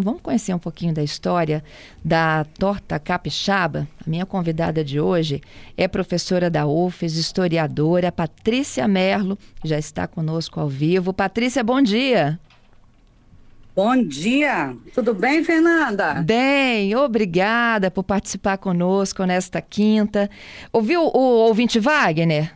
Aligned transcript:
Vamos 0.00 0.22
conhecer 0.22 0.54
um 0.54 0.58
pouquinho 0.58 0.94
da 0.94 1.02
história 1.02 1.62
da 2.02 2.46
torta 2.58 2.98
capixaba. 2.98 3.86
A 4.00 4.08
minha 4.08 4.24
convidada 4.24 4.82
de 4.82 4.98
hoje 4.98 5.42
é 5.76 5.86
professora 5.86 6.48
da 6.48 6.66
UFES, 6.66 7.18
historiadora, 7.18 8.10
Patrícia 8.10 8.88
Merlo, 8.88 9.36
que 9.60 9.68
já 9.68 9.78
está 9.78 10.06
conosco 10.06 10.58
ao 10.58 10.66
vivo. 10.66 11.12
Patrícia, 11.12 11.62
bom 11.62 11.82
dia. 11.82 12.40
Bom 13.76 14.02
dia, 14.02 14.74
tudo 14.94 15.12
bem, 15.12 15.44
Fernanda? 15.44 16.22
Bem, 16.22 16.96
obrigada 16.96 17.90
por 17.90 18.02
participar 18.02 18.56
conosco 18.56 19.26
nesta 19.26 19.60
quinta. 19.60 20.30
Ouviu 20.72 21.02
o 21.02 21.18
ouvinte 21.18 21.78
Wagner? 21.78 22.50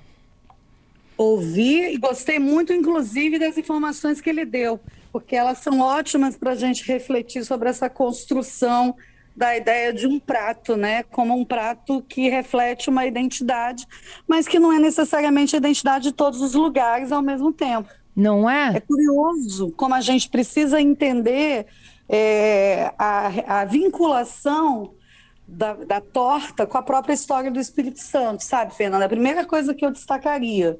Ouvi 1.18 1.92
e 1.92 1.98
gostei 1.98 2.38
muito, 2.38 2.72
inclusive, 2.72 3.38
das 3.38 3.58
informações 3.58 4.22
que 4.22 4.30
ele 4.30 4.46
deu 4.46 4.80
porque 5.16 5.34
elas 5.34 5.56
são 5.60 5.80
ótimas 5.80 6.36
para 6.36 6.50
a 6.50 6.54
gente 6.54 6.86
refletir 6.86 7.42
sobre 7.42 7.70
essa 7.70 7.88
construção 7.88 8.94
da 9.34 9.56
ideia 9.56 9.90
de 9.90 10.06
um 10.06 10.20
prato, 10.20 10.76
né? 10.76 11.04
Como 11.04 11.34
um 11.34 11.42
prato 11.42 12.02
que 12.02 12.28
reflete 12.28 12.90
uma 12.90 13.06
identidade, 13.06 13.86
mas 14.28 14.46
que 14.46 14.58
não 14.58 14.70
é 14.70 14.78
necessariamente 14.78 15.56
a 15.56 15.58
identidade 15.58 16.10
de 16.10 16.12
todos 16.12 16.42
os 16.42 16.52
lugares 16.52 17.12
ao 17.12 17.22
mesmo 17.22 17.50
tempo. 17.50 17.88
Não 18.14 18.48
é? 18.48 18.76
É 18.76 18.80
curioso 18.80 19.72
como 19.72 19.94
a 19.94 20.02
gente 20.02 20.28
precisa 20.28 20.82
entender 20.82 21.64
é, 22.10 22.92
a, 22.98 23.60
a, 23.60 23.64
vinculação 23.64 24.92
da, 25.48 25.72
da 25.72 25.98
torta 25.98 26.66
com 26.66 26.76
a 26.76 26.82
própria 26.82 27.14
história 27.14 27.50
do 27.50 27.58
Espírito 27.58 28.00
Santo, 28.00 28.44
sabe, 28.44 28.74
Fernanda? 28.74 29.06
A 29.06 29.08
primeira 29.08 29.46
coisa 29.46 29.74
que 29.74 29.86
eu 29.86 29.90
destacaria 29.90 30.78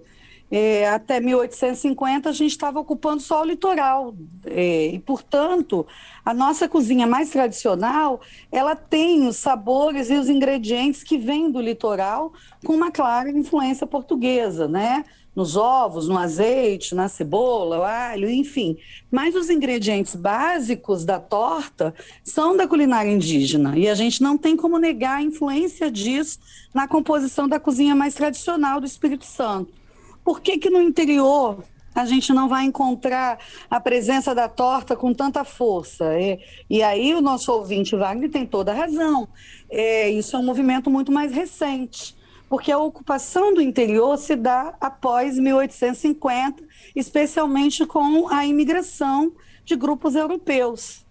é, 0.51 0.89
até 0.89 1.19
1850 1.21 2.29
a 2.29 2.33
gente 2.33 2.53
estava 2.53 2.79
ocupando 2.79 3.21
só 3.21 3.43
o 3.43 3.45
litoral 3.45 4.15
é, 4.45 4.87
e, 4.89 4.99
portanto, 5.01 5.85
a 6.25 6.33
nossa 6.33 6.69
cozinha 6.69 7.07
mais 7.07 7.31
tradicional 7.31 8.21
ela 8.51 8.77
tem 8.77 9.27
os 9.27 9.37
sabores 9.37 10.09
e 10.09 10.15
os 10.15 10.29
ingredientes 10.29 11.03
que 11.03 11.19
vêm 11.19 11.51
do 11.51 11.61
litoral 11.61 12.33
com 12.65 12.75
uma 12.75 12.93
clara 12.93 13.31
influência 13.31 13.87
portuguesa, 13.87 14.69
né? 14.69 15.05
Nos 15.35 15.55
ovos, 15.55 16.09
no 16.09 16.17
azeite, 16.17 16.95
na 16.95 17.09
cebola, 17.09 17.87
alho, 17.87 18.31
enfim. 18.31 18.79
Mas 19.11 19.35
os 19.35 19.51
ingredientes 19.51 20.15
básicos 20.15 21.05
da 21.05 21.21
torta 21.21 21.95
são 22.25 22.57
da 22.57 22.67
culinária 22.67 23.11
indígena 23.11 23.77
e 23.77 23.87
a 23.87 23.95
gente 23.95 24.23
não 24.23 24.39
tem 24.39 24.57
como 24.57 24.79
negar 24.79 25.19
a 25.19 25.23
influência 25.23 25.91
disso 25.91 26.39
na 26.73 26.89
composição 26.89 27.47
da 27.47 27.61
cozinha 27.61 27.95
mais 27.95 28.15
tradicional 28.15 28.81
do 28.81 28.87
Espírito 28.87 29.27
Santo. 29.27 29.86
Por 30.27 30.41
que, 30.41 30.59
que 30.59 30.69
no 30.69 30.83
interior 30.83 31.63
a 31.95 32.05
gente 32.05 32.33
não 32.33 32.49
vai 32.49 32.65
encontrar 32.65 33.39
a 33.71 33.79
presença 33.79 34.35
da 34.35 34.49
torta 34.49 34.97
com 34.97 35.15
tanta 35.15 35.45
força. 35.45 36.19
E, 36.21 36.41
e 36.69 36.83
aí 36.83 37.15
o 37.15 37.23
nosso 37.23 37.51
ouvinte 37.53 37.95
Wagner 37.95 38.29
tem 38.29 38.45
toda 38.45 38.73
a 38.73 38.75
razão. 38.75 39.29
É, 39.71 40.11
isso 40.11 40.35
é 40.35 40.39
um 40.41 40.43
movimento 40.43 40.91
muito 40.91 41.13
mais 41.13 41.33
recente, 41.33 42.15
porque 42.49 42.73
a 42.73 42.79
ocupação 42.79 43.55
do 43.55 43.63
interior 43.63 44.19
se 44.19 44.35
dá 44.35 44.75
após 44.81 45.39
1850, 45.39 46.63
especialmente 46.95 47.87
com 47.87 48.29
a 48.29 48.45
imigração 48.45 49.33
de 49.65 49.77
grupos 49.77 50.17
europeus. 50.17 51.07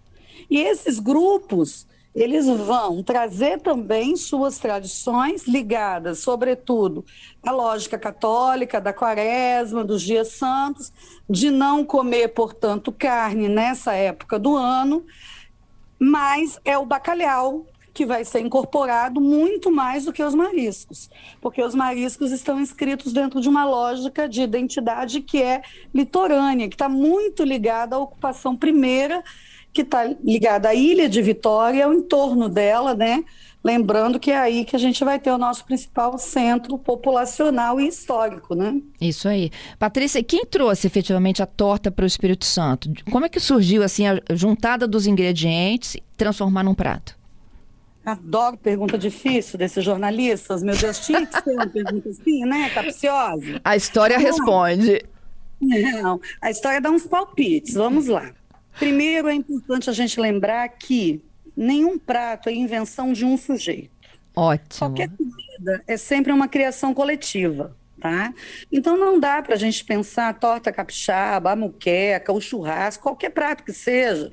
E 0.50 0.58
esses 0.60 1.00
grupos 1.00 1.86
eles 2.16 2.46
vão 2.46 3.02
trazer 3.02 3.60
também 3.60 4.16
suas 4.16 4.58
tradições 4.58 5.46
ligadas, 5.46 6.20
sobretudo, 6.20 7.04
à 7.44 7.52
lógica 7.52 7.98
católica 7.98 8.80
da 8.80 8.90
quaresma, 8.90 9.84
dos 9.84 10.00
dias 10.00 10.28
santos, 10.28 10.90
de 11.28 11.50
não 11.50 11.84
comer, 11.84 12.28
portanto, 12.28 12.90
carne 12.90 13.50
nessa 13.50 13.92
época 13.92 14.38
do 14.38 14.56
ano, 14.56 15.04
mas 15.98 16.58
é 16.64 16.78
o 16.78 16.86
bacalhau 16.86 17.66
que 17.92 18.06
vai 18.06 18.24
ser 18.24 18.40
incorporado 18.40 19.20
muito 19.20 19.70
mais 19.70 20.06
do 20.06 20.12
que 20.12 20.22
os 20.22 20.34
mariscos, 20.34 21.10
porque 21.40 21.62
os 21.62 21.74
mariscos 21.74 22.32
estão 22.32 22.58
inscritos 22.58 23.12
dentro 23.12 23.42
de 23.42 23.48
uma 23.48 23.66
lógica 23.66 24.26
de 24.26 24.40
identidade 24.40 25.20
que 25.20 25.42
é 25.42 25.60
litorânea, 25.94 26.68
que 26.68 26.74
está 26.74 26.88
muito 26.88 27.42
ligada 27.42 27.96
à 27.96 27.98
ocupação 27.98 28.56
primeira 28.56 29.22
que 29.76 29.82
está 29.82 30.04
ligada 30.24 30.70
à 30.70 30.74
ilha 30.74 31.06
de 31.06 31.20
Vitória, 31.20 31.84
ao 31.84 31.92
entorno 31.92 32.48
dela, 32.48 32.94
né? 32.94 33.22
Lembrando 33.62 34.18
que 34.18 34.30
é 34.30 34.38
aí 34.38 34.64
que 34.64 34.74
a 34.74 34.78
gente 34.78 35.04
vai 35.04 35.18
ter 35.18 35.30
o 35.30 35.36
nosso 35.36 35.66
principal 35.66 36.16
centro 36.16 36.78
populacional 36.78 37.78
e 37.78 37.86
histórico, 37.86 38.54
né? 38.54 38.80
Isso 38.98 39.28
aí. 39.28 39.50
Patrícia, 39.78 40.22
quem 40.22 40.46
trouxe 40.46 40.86
efetivamente 40.86 41.42
a 41.42 41.46
torta 41.46 41.90
para 41.90 42.04
o 42.04 42.06
Espírito 42.06 42.46
Santo? 42.46 42.90
Como 43.10 43.26
é 43.26 43.28
que 43.28 43.38
surgiu 43.38 43.82
assim 43.82 44.06
a 44.06 44.18
juntada 44.30 44.88
dos 44.88 45.06
ingredientes 45.06 45.96
e 45.96 46.02
transformar 46.16 46.62
num 46.62 46.74
prato? 46.74 47.18
Adoro 48.04 48.56
pergunta 48.56 48.96
difícil 48.96 49.58
desses 49.58 49.84
jornalistas. 49.84 50.62
Meu 50.62 50.76
Deus, 50.76 51.00
tinha 51.00 51.26
que 51.26 51.42
ser 51.42 51.50
uma 51.50 51.66
pergunta 51.66 52.08
assim, 52.08 52.46
né? 52.46 52.70
Capciosa. 52.70 53.60
A 53.62 53.76
história 53.76 54.16
Não. 54.16 54.24
responde. 54.24 55.04
Não, 55.60 56.20
a 56.40 56.50
história 56.50 56.80
dá 56.80 56.90
uns 56.90 57.06
palpites. 57.06 57.74
Vamos 57.74 58.06
lá. 58.06 58.30
Primeiro, 58.78 59.28
é 59.28 59.34
importante 59.34 59.88
a 59.88 59.92
gente 59.92 60.20
lembrar 60.20 60.68
que 60.68 61.22
nenhum 61.56 61.98
prato 61.98 62.48
é 62.48 62.52
invenção 62.52 63.12
de 63.12 63.24
um 63.24 63.36
sujeito. 63.36 63.90
Ótimo. 64.34 64.78
Qualquer 64.78 65.08
comida 65.08 65.82
é 65.86 65.96
sempre 65.96 66.32
uma 66.32 66.48
criação 66.48 66.92
coletiva. 66.92 67.74
Tá? 67.98 68.34
Então 68.70 68.96
não 68.96 69.18
dá 69.18 69.42
para 69.42 69.54
a 69.54 69.58
gente 69.58 69.82
pensar 69.82 70.28
a 70.28 70.34
torta 70.34 70.70
capixaba, 70.70 71.52
a 71.52 71.56
muqueca, 71.56 72.30
o 72.30 72.40
churrasco, 72.40 73.02
qualquer 73.02 73.30
prato 73.30 73.64
que 73.64 73.72
seja, 73.72 74.32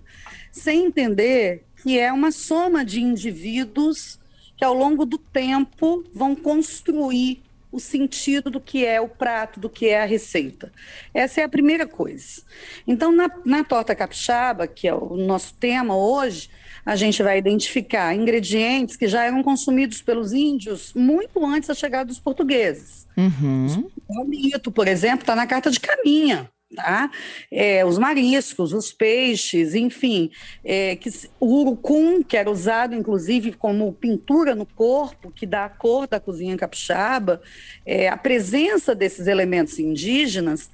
sem 0.51 0.85
entender 0.85 1.63
que 1.81 1.97
é 1.97 2.11
uma 2.11 2.29
soma 2.31 2.83
de 2.83 3.01
indivíduos 3.01 4.19
que 4.57 4.65
ao 4.65 4.73
longo 4.73 5.05
do 5.05 5.17
tempo 5.17 6.03
vão 6.13 6.35
construir 6.35 7.41
o 7.73 7.79
sentido 7.79 8.51
do 8.51 8.61
que 8.61 8.85
é 8.85 9.01
o 9.01 9.09
prato, 9.09 9.59
do 9.59 9.67
que 9.67 9.87
é 9.87 10.03
a 10.03 10.05
receita. 10.05 10.71
Essa 11.11 11.41
é 11.41 11.43
a 11.43 11.49
primeira 11.49 11.87
coisa. 11.87 12.43
Então, 12.87 13.11
na, 13.11 13.29
na 13.43 13.63
torta 13.63 13.95
capixaba, 13.95 14.67
que 14.67 14.87
é 14.87 14.93
o 14.93 15.17
nosso 15.17 15.55
tema 15.55 15.97
hoje, 15.97 16.51
a 16.85 16.95
gente 16.95 17.23
vai 17.23 17.39
identificar 17.39 18.13
ingredientes 18.13 18.95
que 18.95 19.07
já 19.07 19.23
eram 19.23 19.41
consumidos 19.41 20.03
pelos 20.03 20.33
índios 20.33 20.93
muito 20.93 21.43
antes 21.43 21.67
da 21.67 21.73
chegada 21.73 22.05
dos 22.05 22.19
portugueses. 22.19 23.07
Uhum. 23.17 23.89
O 24.07 24.23
mito, 24.23 24.71
por 24.71 24.87
exemplo, 24.87 25.21
está 25.21 25.35
na 25.35 25.47
carta 25.47 25.71
de 25.71 25.79
caminha 25.79 26.47
tá? 26.75 27.09
É, 27.51 27.85
os 27.85 27.97
mariscos, 27.97 28.73
os 28.73 28.91
peixes, 28.91 29.75
enfim, 29.75 30.29
é, 30.63 30.95
que, 30.95 31.09
o 31.39 31.61
urucum, 31.61 32.21
que 32.21 32.37
era 32.37 32.49
usado 32.49 32.95
inclusive 32.95 33.53
como 33.53 33.93
pintura 33.93 34.55
no 34.55 34.65
corpo, 34.65 35.31
que 35.31 35.45
dá 35.45 35.65
a 35.65 35.69
cor 35.69 36.07
da 36.07 36.19
cozinha 36.19 36.57
capixaba, 36.57 37.41
é, 37.85 38.07
a 38.07 38.17
presença 38.17 38.93
desses 38.93 39.27
elementos 39.27 39.79
indígenas 39.79 40.69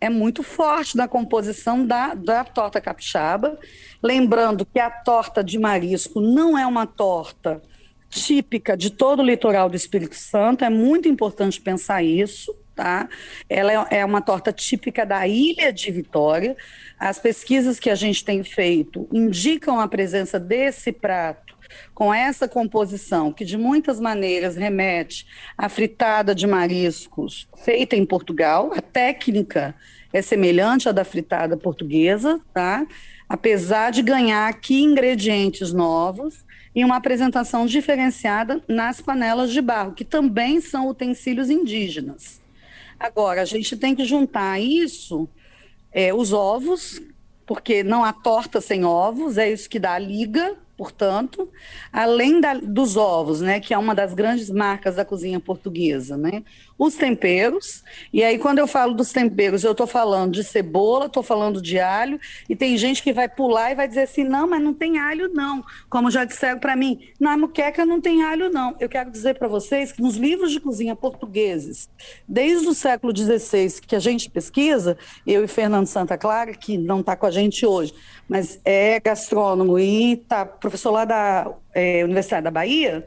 é 0.00 0.10
muito 0.10 0.42
forte 0.42 0.96
na 0.96 1.06
composição 1.06 1.86
da, 1.86 2.12
da 2.14 2.42
torta 2.42 2.80
capixaba. 2.80 3.56
Lembrando 4.02 4.66
que 4.66 4.80
a 4.80 4.90
torta 4.90 5.44
de 5.44 5.58
marisco 5.60 6.20
não 6.20 6.58
é 6.58 6.66
uma 6.66 6.86
torta 6.86 7.62
típica 8.10 8.76
de 8.76 8.90
todo 8.90 9.20
o 9.20 9.24
litoral 9.24 9.70
do 9.70 9.76
Espírito 9.76 10.16
Santo, 10.16 10.64
é 10.64 10.70
muito 10.70 11.08
importante 11.08 11.60
pensar 11.60 12.02
isso 12.02 12.52
tá? 12.74 13.08
Ela 13.48 13.72
é, 13.90 13.98
é 13.98 14.04
uma 14.04 14.20
torta 14.20 14.52
típica 14.52 15.04
da 15.04 15.26
ilha 15.26 15.72
de 15.72 15.90
Vitória. 15.90 16.56
As 16.98 17.18
pesquisas 17.18 17.78
que 17.78 17.90
a 17.90 17.94
gente 17.94 18.24
tem 18.24 18.42
feito 18.42 19.08
indicam 19.12 19.80
a 19.80 19.88
presença 19.88 20.38
desse 20.38 20.92
prato 20.92 21.52
com 21.94 22.12
essa 22.12 22.46
composição, 22.46 23.32
que 23.32 23.44
de 23.44 23.56
muitas 23.56 23.98
maneiras 23.98 24.56
remete 24.56 25.26
à 25.56 25.68
fritada 25.68 26.34
de 26.34 26.46
mariscos 26.46 27.48
feita 27.64 27.96
em 27.96 28.04
Portugal. 28.04 28.72
A 28.74 28.80
técnica 28.82 29.74
é 30.12 30.20
semelhante 30.20 30.88
à 30.88 30.92
da 30.92 31.04
fritada 31.04 31.56
portuguesa, 31.56 32.40
tá? 32.52 32.86
Apesar 33.28 33.90
de 33.90 34.02
ganhar 34.02 34.48
aqui 34.48 34.82
ingredientes 34.82 35.72
novos 35.72 36.44
e 36.74 36.84
uma 36.84 36.96
apresentação 36.96 37.64
diferenciada 37.66 38.62
nas 38.68 39.00
panelas 39.00 39.50
de 39.50 39.60
barro, 39.62 39.92
que 39.92 40.04
também 40.04 40.60
são 40.60 40.88
utensílios 40.88 41.48
indígenas. 41.48 42.41
Agora, 43.02 43.42
a 43.42 43.44
gente 43.44 43.76
tem 43.76 43.96
que 43.96 44.04
juntar 44.04 44.60
isso, 44.60 45.28
é, 45.90 46.14
os 46.14 46.32
ovos, 46.32 47.02
porque 47.44 47.82
não 47.82 48.04
há 48.04 48.12
torta 48.12 48.60
sem 48.60 48.84
ovos, 48.84 49.36
é 49.38 49.50
isso 49.50 49.68
que 49.68 49.80
dá 49.80 49.94
a 49.94 49.98
liga, 49.98 50.56
portanto, 50.82 51.48
além 51.92 52.40
da, 52.40 52.54
dos 52.54 52.96
ovos, 52.96 53.40
né, 53.40 53.60
que 53.60 53.72
é 53.72 53.78
uma 53.78 53.94
das 53.94 54.14
grandes 54.14 54.50
marcas 54.50 54.96
da 54.96 55.04
cozinha 55.04 55.38
portuguesa, 55.38 56.16
né, 56.16 56.42
os 56.76 56.96
temperos. 56.96 57.84
E 58.12 58.24
aí, 58.24 58.36
quando 58.36 58.58
eu 58.58 58.66
falo 58.66 58.92
dos 58.92 59.12
temperos, 59.12 59.62
eu 59.62 59.70
estou 59.70 59.86
falando 59.86 60.32
de 60.32 60.42
cebola, 60.42 61.06
estou 61.06 61.22
falando 61.22 61.62
de 61.62 61.78
alho, 61.78 62.18
e 62.48 62.56
tem 62.56 62.76
gente 62.76 63.00
que 63.00 63.12
vai 63.12 63.28
pular 63.28 63.70
e 63.70 63.76
vai 63.76 63.86
dizer 63.86 64.02
assim: 64.02 64.24
não, 64.24 64.48
mas 64.48 64.60
não 64.60 64.74
tem 64.74 64.98
alho, 64.98 65.32
não. 65.32 65.64
Como 65.88 66.10
já 66.10 66.24
disseram 66.24 66.58
para 66.58 66.74
mim, 66.74 66.98
na 67.20 67.36
muqueca 67.36 67.86
não 67.86 68.00
tem 68.00 68.24
alho, 68.24 68.50
não. 68.50 68.74
Eu 68.80 68.88
quero 68.88 69.08
dizer 69.08 69.38
para 69.38 69.46
vocês 69.46 69.92
que 69.92 70.02
nos 70.02 70.16
livros 70.16 70.50
de 70.50 70.58
cozinha 70.58 70.96
portugueses, 70.96 71.88
desde 72.26 72.66
o 72.66 72.74
século 72.74 73.16
XVI, 73.16 73.80
que 73.86 73.94
a 73.94 74.00
gente 74.00 74.28
pesquisa, 74.28 74.98
eu 75.24 75.44
e 75.44 75.48
Fernando 75.48 75.86
Santa 75.86 76.18
Clara, 76.18 76.52
que 76.54 76.76
não 76.76 76.98
está 77.00 77.14
com 77.14 77.26
a 77.26 77.30
gente 77.30 77.64
hoje, 77.64 77.94
mas 78.28 78.58
é 78.64 78.98
gastrônomo 78.98 79.78
e 79.78 80.14
está 80.14 80.44
professor 80.72 80.90
lá 80.90 81.04
da 81.04 81.52
é, 81.74 82.02
Universidade 82.04 82.44
da 82.44 82.50
Bahia 82.50 83.06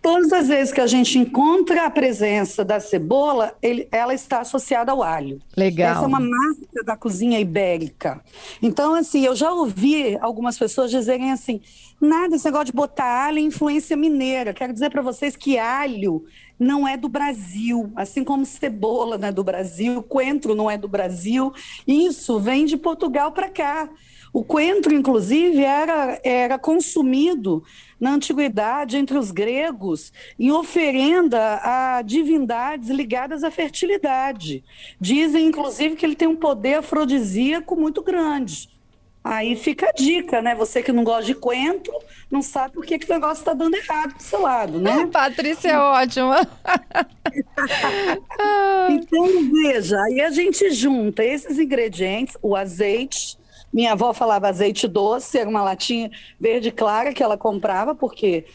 Todas 0.00 0.32
as 0.32 0.46
vezes 0.46 0.72
que 0.72 0.80
a 0.80 0.86
gente 0.86 1.18
encontra 1.18 1.84
a 1.84 1.90
presença 1.90 2.64
da 2.64 2.78
cebola, 2.78 3.52
ele, 3.60 3.88
ela 3.90 4.14
está 4.14 4.40
associada 4.40 4.92
ao 4.92 5.02
alho. 5.02 5.40
Legal. 5.56 5.90
Essa 5.90 6.04
é 6.04 6.06
uma 6.06 6.20
marca 6.20 6.84
da 6.84 6.96
cozinha 6.96 7.40
ibérica. 7.40 8.22
Então, 8.62 8.94
assim, 8.94 9.24
eu 9.24 9.34
já 9.34 9.52
ouvi 9.52 10.16
algumas 10.20 10.56
pessoas 10.56 10.90
dizerem 10.90 11.32
assim: 11.32 11.60
nada, 12.00 12.36
esse 12.36 12.44
negócio 12.44 12.66
de 12.66 12.72
botar 12.72 13.26
alho 13.26 13.38
é 13.38 13.42
influência 13.42 13.96
mineira. 13.96 14.54
Quero 14.54 14.72
dizer 14.72 14.88
para 14.88 15.02
vocês 15.02 15.36
que 15.36 15.58
alho 15.58 16.24
não 16.58 16.86
é 16.86 16.96
do 16.96 17.08
Brasil, 17.08 17.92
assim 17.96 18.22
como 18.22 18.46
cebola 18.46 19.18
não 19.18 19.28
é 19.28 19.32
do 19.32 19.44
Brasil, 19.44 20.02
coentro 20.04 20.54
não 20.54 20.70
é 20.70 20.78
do 20.78 20.88
Brasil. 20.88 21.52
Isso 21.86 22.38
vem 22.38 22.64
de 22.66 22.76
Portugal 22.76 23.32
para 23.32 23.48
cá. 23.48 23.88
O 24.32 24.44
coentro, 24.44 24.94
inclusive, 24.94 25.62
era, 25.62 26.20
era 26.22 26.58
consumido 26.58 27.62
na 28.00 28.12
antiguidade 28.12 28.96
entre 28.96 29.18
os 29.18 29.30
gregos 29.30 30.12
em 30.38 30.50
oferenda 30.50 31.60
a 31.62 32.02
divindades 32.02 32.88
ligadas 32.88 33.42
à 33.42 33.50
fertilidade. 33.50 34.64
Dizem, 35.00 35.46
inclusive, 35.46 35.96
que 35.96 36.06
ele 36.06 36.16
tem 36.16 36.28
um 36.28 36.36
poder 36.36 36.74
afrodisíaco 36.74 37.76
muito 37.76 38.02
grande. 38.02 38.68
Aí 39.22 39.56
fica 39.56 39.88
a 39.88 39.92
dica, 39.92 40.40
né? 40.40 40.54
Você 40.54 40.82
que 40.82 40.92
não 40.92 41.04
gosta 41.04 41.24
de 41.24 41.34
coentro, 41.34 41.92
não 42.30 42.40
sabe 42.40 42.74
por 42.74 42.86
que, 42.86 42.98
que 42.98 43.10
o 43.10 43.14
negócio 43.14 43.42
está 43.42 43.52
dando 43.52 43.74
errado 43.74 44.14
do 44.14 44.22
seu 44.22 44.40
lado, 44.40 44.80
né? 44.80 45.06
Patrícia 45.12 45.68
é 45.68 45.78
ótima. 45.78 46.40
então, 48.88 49.26
veja, 49.52 50.00
aí 50.02 50.20
a 50.20 50.30
gente 50.30 50.70
junta 50.70 51.24
esses 51.24 51.58
ingredientes, 51.58 52.38
o 52.40 52.56
azeite, 52.56 53.37
minha 53.72 53.92
avó 53.92 54.12
falava 54.12 54.48
azeite 54.48 54.88
doce, 54.88 55.38
era 55.38 55.48
uma 55.48 55.62
latinha 55.62 56.10
verde 56.40 56.70
clara 56.70 57.12
que 57.12 57.22
ela 57.22 57.36
comprava, 57.36 57.94
porque 57.94 58.46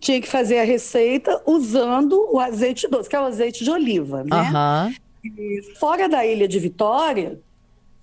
tinha 0.00 0.20
que 0.20 0.28
fazer 0.28 0.58
a 0.58 0.64
receita 0.64 1.42
usando 1.46 2.28
o 2.32 2.38
azeite 2.38 2.88
doce, 2.88 3.08
que 3.08 3.16
é 3.16 3.20
o 3.20 3.24
azeite 3.24 3.64
de 3.64 3.70
oliva, 3.70 4.24
né? 4.24 4.94
Uhum. 5.24 5.74
fora 5.78 6.08
da 6.08 6.24
ilha 6.24 6.46
de 6.46 6.58
Vitória, 6.58 7.40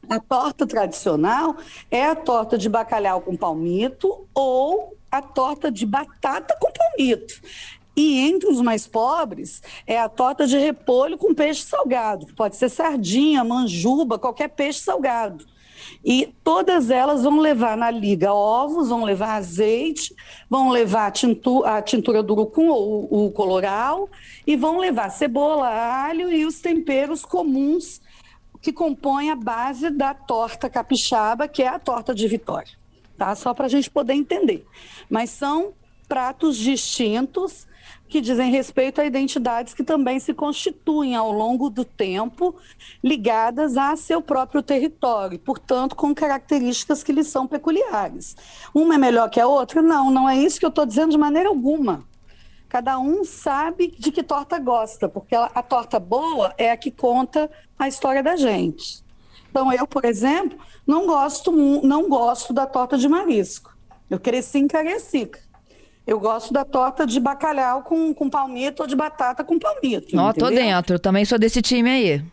a 0.10 0.20
torta 0.20 0.68
tradicional 0.68 1.56
é 1.90 2.06
a 2.06 2.16
torta 2.16 2.58
de 2.58 2.70
bacalhau 2.70 3.22
com 3.22 3.36
palmito 3.36 4.28
ou 4.34 4.96
a 5.12 5.22
torta 5.22 5.72
de 5.72 5.86
batata 5.86 6.56
com 6.60 6.72
palmito. 6.72 7.42
E 7.96 8.28
entre 8.28 8.50
os 8.50 8.62
mais 8.62 8.86
pobres 8.86 9.64
é 9.88 9.98
a 9.98 10.10
torta 10.10 10.46
de 10.46 10.58
repolho 10.58 11.18
com 11.18 11.34
peixe 11.34 11.64
salgado. 11.64 12.28
Pode 12.36 12.58
ser 12.58 12.70
sardinha, 12.70 13.44
manjuba, 13.44 14.20
qualquer 14.20 14.50
peixe 14.50 14.80
salgado. 14.80 15.46
E 16.06 16.32
todas 16.44 16.92
elas 16.92 17.24
vão 17.24 17.40
levar 17.40 17.76
na 17.76 17.90
liga 17.90 18.32
ovos, 18.32 18.90
vão 18.90 19.04
levar 19.04 19.38
azeite, 19.38 20.16
vão 20.48 20.70
levar 20.70 21.08
a, 21.08 21.12
tintu, 21.12 21.66
a 21.66 21.82
tintura 21.82 22.22
do 22.22 22.34
urucum 22.34 22.68
ou 22.68 23.26
o 23.26 23.32
coloral, 23.32 24.08
e 24.46 24.56
vão 24.56 24.78
levar 24.78 25.10
cebola, 25.10 25.68
alho 25.68 26.32
e 26.32 26.46
os 26.46 26.62
temperos 26.62 27.26
comuns 27.26 28.02
que 28.62 28.72
compõem 28.72 29.32
a 29.32 29.36
base 29.36 29.90
da 29.90 30.14
torta 30.14 30.70
capixaba, 30.70 31.48
que 31.48 31.64
é 31.64 31.68
a 31.68 31.80
torta 31.80 32.14
de 32.14 32.28
Vitória. 32.28 32.74
Tá? 33.18 33.34
Só 33.34 33.54
para 33.54 33.66
a 33.66 33.70
gente 33.70 33.90
poder 33.90 34.14
entender. 34.14 34.64
Mas 35.10 35.32
são 35.32 35.74
pratos 36.06 36.58
distintos 36.58 37.68
que 38.08 38.22
dizem 38.22 38.52
respeito 38.52 39.02
a 39.02 39.06
identidades 39.06 39.74
que 39.74 39.84
também 39.84 40.20
se 40.20 40.34
constituem 40.34 41.16
ao 41.16 41.32
longo 41.32 41.70
do 41.70 41.84
tempo 41.84 42.56
ligadas 43.04 43.78
a 43.78 43.96
seu 43.96 44.22
próprio 44.22 44.62
território, 44.62 45.40
portanto, 45.40 45.96
com 45.96 46.14
características 46.14 47.04
que 47.04 47.12
lhes 47.12 47.28
são 47.28 47.48
peculiares. 47.48 48.36
Uma 48.74 48.96
é 48.96 48.98
melhor 48.98 49.30
que 49.30 49.40
a 49.40 49.48
outra? 49.48 49.82
Não, 49.82 50.12
não 50.12 50.30
é 50.30 50.38
isso 50.38 50.60
que 50.60 50.66
eu 50.66 50.70
estou 50.70 50.86
dizendo 50.86 51.12
de 51.12 51.18
maneira 51.18 51.50
alguma. 51.50 52.06
Cada 52.70 53.00
um 53.00 53.24
sabe 53.24 53.96
de 53.98 54.12
que 54.12 54.24
torta 54.24 54.60
gosta, 54.60 55.08
porque 55.08 55.36
a, 55.36 55.64
torta 55.64 56.00
boa 56.00 56.54
é 56.58 56.72
a 56.72 56.78
que 56.78 56.92
conta 56.92 57.50
a 57.78 57.88
história 57.88 58.22
da 58.22 58.36
gente. 58.36 59.04
Então, 59.50 59.72
eu, 59.72 59.88
por 59.88 60.04
exemplo, 60.04 60.60
não 60.86 61.06
gosto, 61.08 61.52
não 61.52 62.10
gosto 62.10 62.54
da 62.54 62.66
torta 62.66 62.98
de 62.98 63.08
marisco. 63.08 63.76
Eu 64.10 64.20
cresci 64.20 64.60
em 64.60 64.68
Cariacica. 64.68 65.45
Eu 66.06 66.20
gosto 66.20 66.54
da 66.54 66.64
torta 66.64 67.06
de 67.06 67.20
bacalhau 67.20 67.82
com, 67.82 68.14
com 68.14 68.30
palmito 68.30 68.84
ou 68.84 68.88
de 68.88 68.96
batata 68.96 69.44
com 69.44 69.58
palmito. 69.58 70.18
Ó, 70.18 70.32
tô 70.34 70.50
dentro. 70.50 71.00
Também 71.00 71.26
sou 71.26 71.40
desse 71.40 71.62
time 71.62 71.90
aí. 71.90 72.24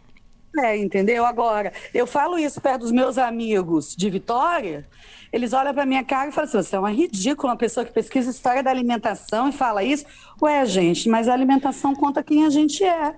É, 0.59 0.77
entendeu? 0.77 1.25
Agora, 1.25 1.73
eu 1.95 2.07
falo 2.07 2.39
isso 2.39 2.61
perto 2.61 2.83
dos 2.83 2.93
meus 2.93 3.17
amigos 3.17 3.97
de 3.97 4.11
Vitória, 4.11 4.87
eles 5.33 5.55
olham 5.55 5.73
para 5.73 5.87
minha 5.87 6.05
cara 6.05 6.29
e 6.29 6.33
falam 6.33 6.47
assim: 6.47 6.59
você 6.59 6.77
é 6.77 6.79
uma 6.79 6.91
ridícula, 6.91 7.53
uma 7.53 7.59
pessoa 7.59 7.87
que 7.87 7.93
pesquisa 7.93 8.31
história 8.31 8.63
da 8.63 8.71
alimentação 8.71 9.49
e 9.49 9.53
fala 9.53 9.83
isso. 9.83 10.05
Ué, 10.43 10.67
gente, 10.67 11.09
mas 11.09 11.27
a 11.27 11.33
alimentação 11.33 11.95
conta 11.95 12.23
quem 12.23 12.45
a 12.45 12.51
gente 12.51 12.85
é. 12.85 13.15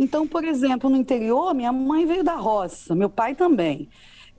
Então, 0.00 0.26
por 0.26 0.42
exemplo, 0.42 0.88
no 0.88 0.96
interior, 0.96 1.52
minha 1.52 1.72
mãe 1.72 2.06
veio 2.06 2.24
da 2.24 2.36
roça, 2.36 2.94
meu 2.94 3.10
pai 3.10 3.34
também 3.34 3.88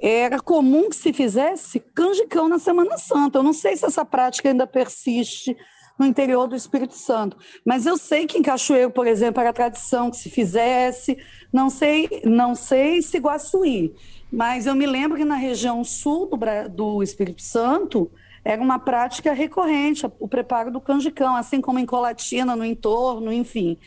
era 0.01 0.40
comum 0.40 0.90
que 0.90 0.96
se 0.96 1.12
fizesse 1.12 1.80
canjicão 1.80 2.48
na 2.48 2.57
Semana 2.57 2.98
Santa. 2.98 3.40
Eu 3.40 3.44
não 3.44 3.54
sei 3.54 3.75
se 3.75 3.86
essa 3.86 4.06
prática 4.06 4.50
ainda 4.50 4.66
persiste 4.66 5.57
no 5.98 6.06
interior 6.06 6.48
do 6.48 6.56
Espírito 6.56 6.96
Santo, 6.96 7.38
mas 7.66 7.86
eu 7.86 7.98
sei 7.98 8.25
que 8.25 8.38
em 8.38 8.42
Cachoeiro, 8.42 8.90
por 8.90 9.06
exemplo, 9.06 9.42
era 9.42 9.51
tradição 9.51 10.10
que 10.10 10.16
se 10.16 10.30
fizesse. 10.30 11.18
Não 11.51 11.69
sei, 11.69 12.22
não 12.24 12.56
sei 12.56 13.01
se 13.01 13.18
Guaçuí, 13.18 13.94
mas 14.31 14.66
eu 14.66 14.75
me 14.75 14.86
lembro 14.86 15.18
que 15.18 15.25
na 15.25 15.36
região 15.36 15.84
sul 15.84 16.28
do, 16.28 16.38
do 16.69 17.04
Espírito 17.04 17.42
Santo 17.42 18.10
era 18.45 18.62
uma 18.62 18.80
prática 18.80 19.34
recorrente 19.34 20.06
o 20.19 20.28
preparo 20.28 20.72
do 20.72 20.80
canjicão, 20.80 21.36
assim 21.36 21.60
como 21.60 21.80
em 21.80 21.86
Colatina, 21.86 22.56
no 22.56 22.63
entorno, 22.63 23.34
enfim. 23.34 23.78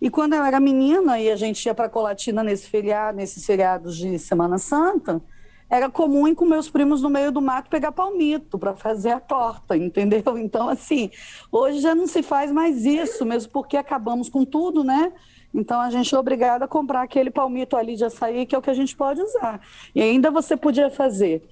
E 0.00 0.08
quando 0.08 0.34
eu 0.34 0.42
era 0.42 0.58
menina 0.58 1.20
e 1.20 1.30
a 1.30 1.36
gente 1.36 1.66
ia 1.66 1.74
para 1.74 1.88
Colatina 1.88 2.42
nesse 2.42 2.68
feriado, 2.68 3.16
nesses 3.16 3.44
feriados 3.44 3.96
de 3.96 4.18
Semana 4.18 4.56
Santa, 4.56 5.20
era 5.70 5.90
comum 5.90 6.26
ir 6.26 6.34
com 6.34 6.44
meus 6.44 6.70
primos 6.70 7.02
no 7.02 7.10
meio 7.10 7.30
do 7.30 7.40
mato 7.40 7.68
pegar 7.68 7.92
palmito 7.92 8.58
para 8.58 8.74
fazer 8.74 9.10
a 9.10 9.20
torta, 9.20 9.76
entendeu? 9.76 10.22
Então, 10.38 10.68
assim, 10.68 11.10
hoje 11.52 11.80
já 11.80 11.94
não 11.94 12.06
se 12.06 12.22
faz 12.22 12.50
mais 12.50 12.84
isso, 12.84 13.24
mesmo 13.26 13.52
porque 13.52 13.76
acabamos 13.76 14.28
com 14.28 14.44
tudo, 14.44 14.82
né? 14.82 15.12
Então 15.52 15.80
a 15.80 15.90
gente 15.90 16.14
é 16.14 16.18
obrigado 16.18 16.62
a 16.62 16.68
comprar 16.68 17.02
aquele 17.02 17.30
palmito 17.30 17.76
ali 17.76 17.96
de 17.96 18.04
açaí, 18.04 18.46
que 18.46 18.54
é 18.54 18.58
o 18.58 18.62
que 18.62 18.70
a 18.70 18.74
gente 18.74 18.96
pode 18.96 19.20
usar. 19.20 19.60
E 19.94 20.00
ainda 20.00 20.30
você 20.30 20.56
podia 20.56 20.90
fazer 20.90 21.42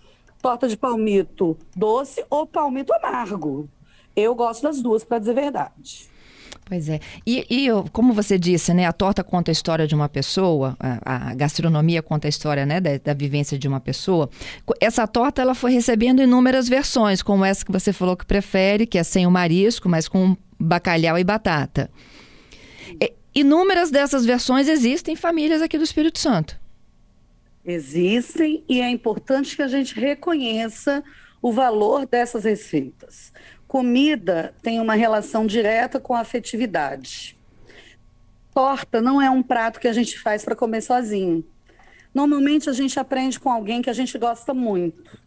torta 0.40 0.68
de 0.68 0.76
palmito 0.76 1.56
doce 1.74 2.24
ou 2.30 2.46
palmito 2.46 2.92
amargo. 2.94 3.68
Eu 4.14 4.34
gosto 4.34 4.62
das 4.62 4.80
duas, 4.80 5.04
para 5.04 5.18
dizer 5.18 5.32
a 5.32 5.34
verdade. 5.34 6.08
Pois 6.64 6.88
é. 6.88 6.98
E, 7.24 7.46
e, 7.48 7.68
como 7.92 8.12
você 8.12 8.36
disse, 8.36 8.74
né, 8.74 8.86
a 8.86 8.92
torta 8.92 9.22
conta 9.22 9.50
a 9.50 9.52
história 9.52 9.86
de 9.86 9.94
uma 9.94 10.08
pessoa, 10.08 10.76
a, 10.80 11.30
a 11.30 11.34
gastronomia 11.34 12.02
conta 12.02 12.26
a 12.26 12.28
história 12.28 12.66
né, 12.66 12.80
da, 12.80 12.98
da, 12.98 13.14
vivência 13.14 13.56
de 13.56 13.68
uma 13.68 13.78
pessoa. 13.78 14.28
Essa 14.80 15.06
torta 15.06 15.40
ela 15.42 15.54
foi 15.54 15.72
recebendo 15.72 16.20
inúmeras 16.20 16.68
versões, 16.68 17.22
como 17.22 17.44
essa 17.44 17.64
que 17.64 17.70
você 17.70 17.92
falou 17.92 18.16
que 18.16 18.26
prefere, 18.26 18.84
que 18.84 18.98
é 18.98 19.04
sem 19.04 19.26
o 19.26 19.30
marisco, 19.30 19.88
mas 19.88 20.08
com 20.08 20.36
bacalhau 20.58 21.16
e 21.16 21.22
batata. 21.22 21.88
E, 23.00 23.12
inúmeras 23.32 23.90
dessas 23.90 24.26
versões 24.26 24.68
existem 24.68 25.14
em 25.14 25.16
famílias 25.16 25.62
aqui 25.62 25.78
do 25.78 25.84
Espírito 25.84 26.18
Santo. 26.18 26.58
Existem 27.64 28.64
e 28.68 28.80
é 28.80 28.90
importante 28.90 29.54
que 29.54 29.62
a 29.62 29.68
gente 29.68 29.98
reconheça 29.98 31.02
o 31.42 31.52
valor 31.52 32.06
dessas 32.06 32.44
receitas. 32.44 33.32
Comida 33.66 34.54
tem 34.62 34.80
uma 34.80 34.94
relação 34.94 35.46
direta 35.46 35.98
com 35.98 36.14
afetividade. 36.14 37.36
Torta 38.54 39.00
não 39.00 39.20
é 39.20 39.28
um 39.28 39.42
prato 39.42 39.80
que 39.80 39.88
a 39.88 39.92
gente 39.92 40.18
faz 40.18 40.44
para 40.44 40.56
comer 40.56 40.80
sozinho. 40.80 41.44
Normalmente 42.14 42.70
a 42.70 42.72
gente 42.72 42.98
aprende 42.98 43.38
com 43.38 43.50
alguém 43.50 43.82
que 43.82 43.90
a 43.90 43.92
gente 43.92 44.16
gosta 44.16 44.54
muito. 44.54 45.18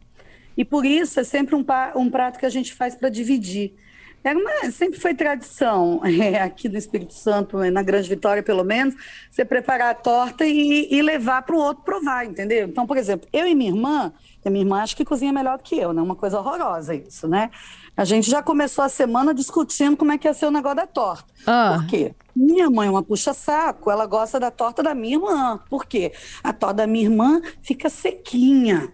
E 0.58 0.66
por 0.66 0.86
isso 0.86 1.20
é 1.20 1.24
sempre 1.24 1.54
um 1.56 2.10
prato 2.10 2.40
que 2.40 2.46
a 2.46 2.50
gente 2.50 2.74
faz 2.74 2.96
para 2.96 3.10
dividir. 3.10 3.74
Era 4.24 4.38
uma, 4.38 4.72
sempre 4.72 5.00
foi 5.00 5.14
tradição 5.14 6.02
é, 6.06 6.42
aqui 6.42 6.68
no 6.68 6.78
Espírito 6.78 7.14
Santo, 7.14 7.58
na 7.72 7.82
Grande 7.82 8.10
Vitória, 8.10 8.44
pelo 8.44 8.64
menos, 8.64 8.96
você 9.30 9.46
preparar 9.46 9.92
a 9.92 9.94
torta 9.94 10.46
e, 10.46 10.88
e 10.92 11.02
levar 11.02 11.42
para 11.44 11.56
o 11.56 11.60
outro 11.60 11.84
provar, 11.84 12.26
entendeu? 12.26 12.68
Então, 12.68 12.86
por 12.86 12.98
exemplo, 12.98 13.28
eu 13.32 13.48
e 13.48 13.56
minha 13.56 13.72
irmã, 13.72 14.12
a 14.44 14.50
minha 14.50 14.64
irmã 14.64 14.82
acho 14.82 14.96
que 14.96 15.06
cozinha 15.06 15.32
melhor 15.32 15.58
do 15.58 15.64
que 15.64 15.78
eu, 15.78 15.94
né? 15.94 16.02
Uma 16.02 16.16
coisa 16.16 16.40
horrorosa 16.40 16.96
isso, 16.96 17.28
né? 17.28 17.50
A 17.96 18.06
gente 18.06 18.30
já 18.30 18.42
começou 18.42 18.84
a 18.84 18.90
semana 18.90 19.34
discutindo 19.34 19.98
como 19.98 20.12
é 20.12 20.18
que 20.18 20.28
ia 20.28 20.34
ser 20.34 20.46
o 20.46 20.52
negócio 20.52 20.78
da 20.78 20.88
torta. 20.88 21.26
Ah. 21.46 21.78
Por 21.78 21.88
quê? 21.88 22.14
Minha 22.36 22.70
mãe 22.70 22.88
é 22.88 22.92
uma 22.92 23.04
puxa-saco, 23.04 23.92
ela 23.92 24.06
gosta 24.06 24.40
da 24.40 24.50
torta 24.50 24.82
da 24.82 24.96
minha 24.96 25.16
irmã. 25.16 25.60
Por 25.70 25.86
quê? 25.86 26.14
A 26.42 26.54
torta 26.54 26.76
da 26.76 26.88
minha 26.88 27.06
irmã 27.06 27.42
fica 27.62 27.90
sequinha. 27.90 28.94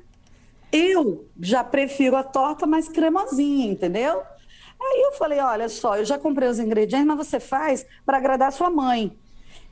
Eu 0.72 1.25
já 1.39 1.63
prefiro 1.63 2.15
a 2.15 2.24
torta 2.24 2.65
mais 2.65 2.89
cremosinha, 2.89 3.67
entendeu? 3.67 4.24
Aí 4.88 5.01
eu 5.01 5.12
falei, 5.13 5.39
olha 5.39 5.68
só, 5.68 5.98
eu 5.98 6.06
já 6.06 6.18
comprei 6.18 6.48
os 6.48 6.60
ingredientes, 6.60 7.08
mas 7.08 7.18
você 7.18 7.39
faz 7.39 7.86
para 8.06 8.18
agradar 8.18 8.51
sua 8.51 8.70
mãe. 8.70 9.18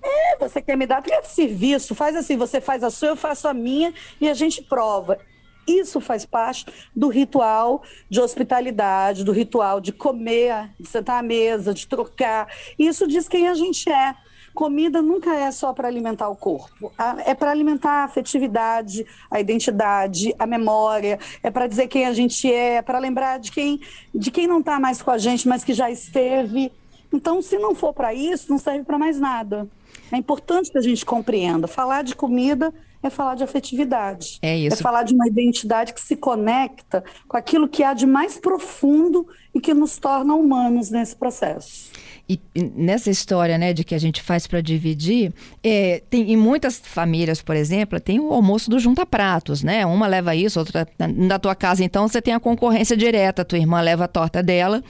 É, 0.02 0.38
você 0.38 0.62
quer 0.62 0.76
me 0.76 0.86
dar 0.86 0.98
aquele 0.98 1.24
serviço, 1.24 1.96
faz 1.96 2.16
assim, 2.16 2.36
você 2.36 2.60
faz 2.60 2.84
a 2.84 2.90
sua, 2.90 3.10
eu 3.10 3.16
faço 3.16 3.48
a 3.48 3.54
minha 3.54 3.94
e 4.20 4.28
a 4.28 4.34
gente 4.34 4.62
prova. 4.62 5.18
Isso 5.66 6.02
faz 6.02 6.26
parte 6.26 6.66
do 6.94 7.08
ritual 7.08 7.84
de 8.10 8.20
hospitalidade, 8.20 9.24
do 9.24 9.32
ritual 9.32 9.80
de 9.80 9.94
comer, 9.94 10.70
de 10.78 10.88
sentar 10.88 11.20
à 11.20 11.24
mesa, 11.24 11.74
de 11.74 11.88
trocar. 11.88 12.48
Isso 12.78 13.08
diz 13.08 13.30
quem 13.30 13.48
a 13.48 13.54
gente 13.54 13.90
é. 13.90 14.16
Comida 14.54 15.02
nunca 15.02 15.34
é 15.34 15.52
só 15.52 15.74
para 15.74 15.88
alimentar 15.88 16.30
o 16.30 16.36
corpo, 16.36 16.92
é 17.26 17.34
para 17.34 17.50
alimentar 17.50 18.02
a 18.02 18.04
afetividade, 18.04 19.06
a 19.30 19.40
identidade, 19.40 20.34
a 20.38 20.46
memória, 20.46 21.20
é 21.42 21.50
para 21.50 21.66
dizer 21.66 21.88
quem 21.88 22.06
a 22.06 22.14
gente 22.14 22.52
é, 22.52 22.76
é 22.76 22.82
para 22.82 23.00
lembrar 23.00 23.40
de 23.40 23.52
quem, 23.52 23.82
de 24.14 24.30
quem 24.30 24.46
não 24.46 24.60
está 24.60 24.80
mais 24.80 25.02
com 25.02 25.10
a 25.10 25.18
gente, 25.18 25.48
mas 25.48 25.64
que 25.64 25.74
já 25.74 25.90
esteve. 25.90 26.72
Então, 27.12 27.42
se 27.42 27.58
não 27.58 27.74
for 27.74 27.94
para 27.94 28.14
isso, 28.14 28.50
não 28.50 28.60
serve 28.60 28.84
para 28.84 28.98
mais 28.98 29.20
nada. 29.20 29.68
É 30.12 30.18
importante 30.18 30.72
que 30.72 30.78
a 30.78 30.82
gente 30.82 31.04
compreenda. 31.04 31.68
Falar 31.68 32.04
de 32.04 32.16
comida 32.16 32.74
é 33.04 33.10
falar 33.10 33.36
de 33.36 33.44
afetividade. 33.44 34.40
É 34.42 34.58
isso. 34.58 34.76
É 34.76 34.78
falar 34.78 35.04
de 35.04 35.14
uma 35.14 35.28
identidade 35.28 35.94
que 35.94 36.02
se 36.02 36.16
conecta 36.16 37.04
com 37.28 37.38
aquilo 37.38 37.68
que 37.68 37.84
há 37.84 37.94
de 37.94 38.06
mais 38.06 38.38
profundo 38.38 39.28
e 39.54 39.60
que 39.60 39.74
nos 39.74 39.98
torna 39.98 40.34
humanos 40.34 40.90
nesse 40.90 41.16
processo. 41.16 41.92
E 42.28 42.40
nessa 42.56 43.10
história, 43.10 43.58
né, 43.58 43.74
de 43.74 43.84
que 43.84 43.94
a 43.94 43.98
gente 43.98 44.22
faz 44.22 44.48
para 44.48 44.62
dividir, 44.62 45.34
é, 45.62 46.02
tem 46.10 46.32
em 46.32 46.38
muitas 46.38 46.80
famílias, 46.80 47.42
por 47.42 47.54
exemplo, 47.54 48.00
tem 48.00 48.18
o 48.18 48.32
almoço 48.32 48.70
do 48.70 48.80
junta 48.80 49.06
pratos, 49.06 49.62
né? 49.62 49.86
Uma 49.86 50.08
leva 50.08 50.34
isso, 50.34 50.58
outra 50.58 50.88
na 50.98 51.38
tua 51.38 51.54
casa, 51.54 51.84
então 51.84 52.08
você 52.08 52.22
tem 52.22 52.34
a 52.34 52.40
concorrência 52.40 52.96
direta. 52.96 53.44
Tua 53.44 53.58
irmã 53.60 53.82
leva 53.82 54.06
a 54.06 54.08
torta 54.08 54.42
dela 54.42 54.82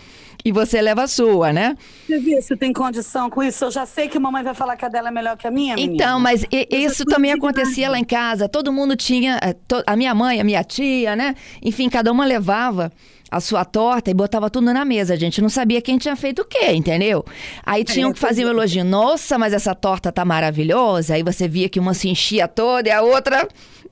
e 0.45 0.51
você 0.51 0.81
leva 0.81 1.03
a 1.03 1.07
sua, 1.07 1.53
né? 1.53 1.77
Você 2.07 2.55
tem 2.57 2.73
condição 2.73 3.29
com 3.29 3.41
isso? 3.41 3.65
Eu 3.65 3.71
já 3.71 3.85
sei 3.85 4.07
que 4.07 4.19
mamãe 4.19 4.43
vai 4.43 4.53
falar 4.53 4.75
que 4.75 4.85
a 4.85 4.89
dela 4.89 5.07
é 5.07 5.12
melhor 5.12 5.38
que 5.38 5.47
a 5.47 5.51
minha. 5.51 5.75
Menina. 5.75 5.93
Então, 5.93 6.19
mas 6.19 6.45
e, 6.51 6.67
isso 6.69 7.05
também 7.05 7.31
acontecia 7.31 7.89
lá 7.89 7.97
em 7.97 8.03
casa. 8.03 8.50
Todo 8.50 8.71
mundo 8.71 8.95
tinha, 8.95 9.39
eh, 9.41 9.55
a 9.85 9.95
minha 9.95 10.13
mãe, 10.13 10.41
a 10.41 10.43
minha 10.43 10.63
tia, 10.63 11.15
né? 11.15 11.35
Enfim, 11.62 11.89
cada 11.89 12.12
uma 12.12 12.25
levava 12.25 12.91
a 13.33 13.39
sua 13.39 13.65
torta 13.65 14.12
e 14.12 14.13
botava 14.13 14.50
tudo 14.50 14.71
na 14.71 14.85
mesa. 14.85 15.13
A 15.13 15.17
gente 15.17 15.41
não 15.41 15.50
sabia 15.50 15.81
quem 15.81 15.97
tinha 15.97 16.15
feito 16.15 16.43
o 16.43 16.45
quê, 16.45 16.71
entendeu? 16.71 17.25
Aí 17.65 17.83
tinham 17.83 18.13
que 18.13 18.19
fazer 18.19 18.45
um 18.45 18.50
elogio. 18.50 18.83
Nossa, 18.83 19.39
mas 19.39 19.53
essa 19.53 19.73
torta 19.73 20.12
tá 20.12 20.23
maravilhosa. 20.23 21.15
Aí 21.15 21.23
você 21.23 21.47
via 21.47 21.67
que 21.67 21.79
uma 21.79 21.95
se 21.95 22.07
enchia 22.09 22.47
toda 22.47 22.89
e 22.89 22.91
a 22.91 23.01
outra 23.01 23.47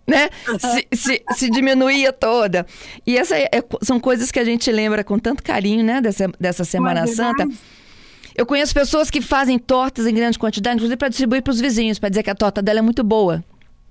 né? 0.08 0.30
Se, 0.60 0.98
se, 0.98 1.24
se, 1.36 1.50
diminuía 1.50 2.12
toda. 2.12 2.66
E 3.06 3.18
essa 3.18 3.38
é, 3.38 3.50
são 3.82 4.00
coisas 4.00 4.32
que 4.32 4.40
a 4.40 4.44
gente 4.44 4.72
lembra 4.72 5.04
com 5.04 5.18
tanto 5.18 5.44
carinho, 5.44 5.84
né? 5.84 6.02
Dessa, 6.02 6.28
dessa 6.40 6.64
Semana 6.64 7.08
Santa. 7.08 7.48
Eu 8.36 8.46
conheço 8.46 8.74
pessoas 8.74 9.10
que 9.10 9.22
fazem 9.22 9.60
tortas 9.60 10.08
em 10.08 10.14
grande 10.14 10.40
quantidade, 10.40 10.76
inclusive 10.76 10.98
para 10.98 11.10
distribuir 11.10 11.42
para 11.42 11.52
os 11.52 11.60
vizinhos, 11.60 12.00
para 12.00 12.10
dizer 12.10 12.24
que 12.24 12.30
a 12.30 12.36
torta 12.36 12.62
dela 12.62 12.80
é 12.80 12.82
muito 12.82 13.04
boa. 13.04 13.44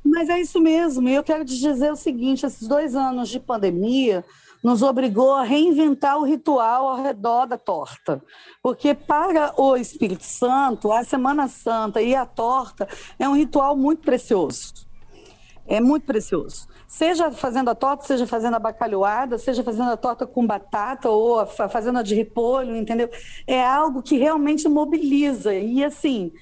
Mas 0.05 0.29
é 0.29 0.41
isso 0.41 0.61
mesmo. 0.61 1.09
E 1.09 1.15
eu 1.15 1.23
quero 1.23 1.45
te 1.45 1.59
dizer 1.59 1.93
o 1.93 1.97
seguinte: 1.97 2.47
esses 2.47 2.67
dois 2.67 2.97
anos 2.97 3.29
de 3.29 3.39
pandemia, 3.39 4.25
nos 4.63 4.83
obrigou 4.83 5.35
a 5.35 5.43
reinventar 5.43 6.19
o 6.19 6.25
ritual 6.25 6.89
ao 6.89 7.03
redor 7.03 7.47
da 7.47 7.59
torta. 7.59 8.23
Porque 8.63 8.95
para 8.95 9.55
o 9.61 9.77
Espírito 9.77 10.25
Santo, 10.25 10.93
a 10.93 11.05
Semana 11.05 11.49
Santa 11.49 12.01
e 12.01 12.15
a 12.15 12.27
torta 12.27 12.89
é 13.19 13.29
um 13.29 13.37
ritual 13.37 13.77
muito 13.77 14.03
precioso. 14.03 14.90
É 15.67 15.81
muito 15.81 16.05
precioso. 16.05 16.67
Seja 16.87 17.31
fazendo 17.31 17.71
a 17.71 17.75
torta, 17.75 18.05
seja 18.05 18.27
fazendo 18.27 18.57
a 18.57 18.59
bacalhoada, 18.59 19.39
seja 19.39 19.63
fazendo 19.63 19.91
a 19.91 19.97
torta 19.97 20.27
com 20.27 20.47
batata 20.47 21.09
ou 21.09 21.47
fazendo 21.47 21.99
a 21.99 22.03
de 22.03 22.15
repolho, 22.15 22.77
entendeu? 22.77 23.09
É 23.47 23.65
algo 23.65 24.03
que 24.03 24.19
realmente 24.19 24.69
mobiliza. 24.69 25.55
E 25.55 25.85
assim, 25.85 26.33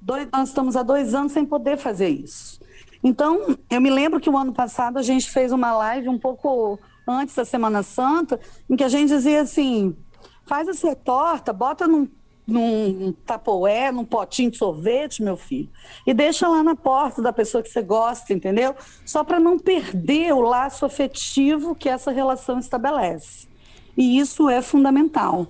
dois, 0.00 0.28
nós 0.32 0.50
estamos 0.50 0.76
há 0.76 0.82
dois 0.82 1.14
anos 1.14 1.32
sem 1.32 1.46
poder 1.46 1.78
fazer 1.78 2.08
isso. 2.08 2.60
Então, 3.02 3.58
eu 3.70 3.80
me 3.80 3.90
lembro 3.90 4.20
que 4.20 4.30
o 4.30 4.36
ano 4.36 4.52
passado 4.52 4.98
a 4.98 5.02
gente 5.02 5.30
fez 5.30 5.52
uma 5.52 5.76
live 5.76 6.08
um 6.08 6.18
pouco 6.18 6.78
antes 7.06 7.34
da 7.34 7.44
Semana 7.44 7.82
Santa, 7.82 8.40
em 8.68 8.76
que 8.76 8.84
a 8.84 8.88
gente 8.88 9.08
dizia 9.08 9.42
assim: 9.42 9.96
faz 10.44 10.68
a 10.68 10.74
sua 10.74 10.94
torta, 10.94 11.52
bota 11.52 11.86
num, 11.86 12.08
num 12.46 13.12
tapoé, 13.24 13.90
num 13.90 14.04
potinho 14.04 14.50
de 14.50 14.58
sorvete, 14.58 15.22
meu 15.22 15.36
filho, 15.36 15.70
e 16.06 16.12
deixa 16.12 16.46
lá 16.46 16.62
na 16.62 16.76
porta 16.76 17.22
da 17.22 17.32
pessoa 17.32 17.62
que 17.62 17.70
você 17.70 17.82
gosta, 17.82 18.32
entendeu? 18.32 18.74
Só 19.04 19.24
para 19.24 19.40
não 19.40 19.58
perder 19.58 20.32
o 20.32 20.40
laço 20.40 20.84
afetivo 20.84 21.74
que 21.74 21.88
essa 21.88 22.10
relação 22.10 22.58
estabelece. 22.58 23.48
E 23.96 24.18
isso 24.18 24.48
é 24.48 24.60
fundamental. 24.60 25.46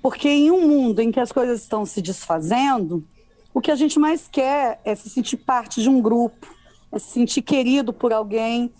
Porque 0.00 0.28
em 0.28 0.50
um 0.50 0.66
mundo 0.66 1.00
em 1.00 1.10
que 1.10 1.20
as 1.20 1.32
coisas 1.32 1.60
estão 1.62 1.84
se 1.84 2.00
desfazendo, 2.00 3.04
o 3.52 3.60
que 3.60 3.70
a 3.70 3.76
gente 3.76 3.98
mais 3.98 4.28
quer 4.28 4.80
é 4.84 4.94
se 4.94 5.10
sentir 5.10 5.36
parte 5.38 5.82
de 5.82 5.88
um 5.88 6.00
grupo, 6.00 6.46
é 6.92 6.98
se 6.98 7.10
sentir 7.10 7.42
querido 7.42 7.92
por 7.92 8.12
alguém. 8.12 8.72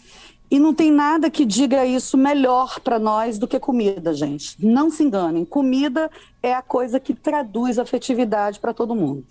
E 0.51 0.59
não 0.59 0.73
tem 0.73 0.91
nada 0.91 1.31
que 1.31 1.45
diga 1.45 1.85
isso 1.85 2.17
melhor 2.17 2.81
para 2.81 2.99
nós 2.99 3.39
do 3.39 3.47
que 3.47 3.59
comida, 3.59 4.15
gente. 4.15 4.57
Não 4.59 4.91
se 4.91 5.03
enganem. 5.03 5.45
Comida 5.45 6.11
é 6.43 6.55
a 6.55 6.63
coisa 6.63 6.99
que 6.99 7.13
traduz 7.13 7.79
afetividade 7.79 8.59
para 8.59 8.73
todo 8.73 8.95
mundo. 8.95 9.25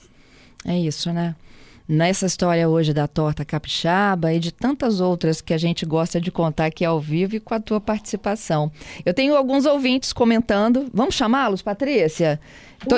É 0.64 0.78
isso, 0.78 1.12
né? 1.12 1.36
Nessa 1.90 2.26
história 2.26 2.68
hoje 2.68 2.94
da 2.94 3.08
torta 3.08 3.46
capixaba 3.46 4.34
e 4.34 4.40
de 4.40 4.52
tantas 4.52 5.00
outras 5.00 5.40
que 5.40 5.54
a 5.54 5.58
gente 5.58 5.86
gosta 5.86 6.20
de 6.20 6.30
contar 6.30 6.66
aqui 6.66 6.84
ao 6.84 7.00
vivo 7.00 7.38
e 7.38 7.40
com 7.40 7.54
a 7.54 7.62
tua 7.62 7.80
participação. 7.80 8.70
Eu 9.06 9.14
tenho 9.14 9.38
alguns 9.38 9.66
ouvintes 9.66 10.12
comentando. 10.12 10.90
Vamos 10.94 11.16
chamá-los, 11.16 11.62
Patrícia? 11.62 12.42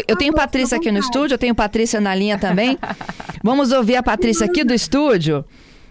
Eu 0.07 0.17
tenho 0.17 0.33
Patrícia 0.33 0.77
aqui 0.77 0.91
no 0.91 0.97
estúdio, 0.97 1.35
eu 1.35 1.37
tenho 1.37 1.53
Patrícia 1.53 2.01
na 2.01 2.15
linha 2.15 2.39
também. 2.39 2.79
Vamos 3.43 3.71
ouvir 3.71 3.95
a 3.95 4.03
Patrícia 4.03 4.47
aqui 4.47 4.63
do 4.63 4.73
estúdio. 4.73 5.45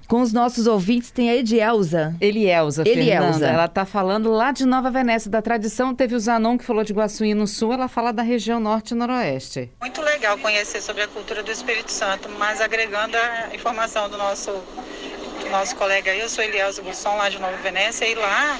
Com 0.09 0.23
os 0.23 0.33
nossos 0.33 0.67
ouvintes 0.67 1.11
tem 1.11 1.29
a 1.29 1.37
Edielza. 1.37 2.17
Elielza, 2.19 2.83
Elielza. 2.88 3.25
Fernanda. 3.27 3.47
Ela 3.47 3.65
está 3.67 3.85
falando 3.85 4.33
lá 4.33 4.53
de 4.53 4.65
Nova 4.65 4.91
Venécia, 4.91 5.31
da 5.31 5.43
tradição. 5.43 5.95
Teve 5.95 6.15
o 6.15 6.19
Zanon 6.19 6.57
que 6.57 6.65
falou 6.65 6.83
de 6.83 6.95
Guaçuí 6.95 7.35
no 7.35 7.47
Sul, 7.47 7.75
ela 7.75 7.88
fala 7.88 8.11
da 8.11 8.23
região 8.23 8.59
norte 8.59 8.93
e 8.93 8.95
noroeste. 8.95 9.71
Muito 9.83 10.00
legal 10.00 10.38
conhecer 10.38 10.81
sobre 10.81 11.03
a 11.03 11.09
cultura 11.09 11.43
do 11.43 11.50
Espírito 11.50 11.93
Santo, 11.93 12.31
mas 12.38 12.59
agregando 12.62 13.19
a 13.19 13.55
informação 13.55 14.09
do 14.09 14.17
nosso, 14.17 14.50
do 14.50 15.50
nosso 15.50 15.77
colega 15.77 16.11
aí, 16.11 16.21
eu 16.21 16.29
sou 16.31 16.43
Elielza 16.43 16.81
Busson, 16.81 17.15
lá 17.15 17.29
de 17.29 17.38
Nova 17.38 17.59
Venécia, 17.59 18.07
e 18.07 18.15
lá 18.15 18.59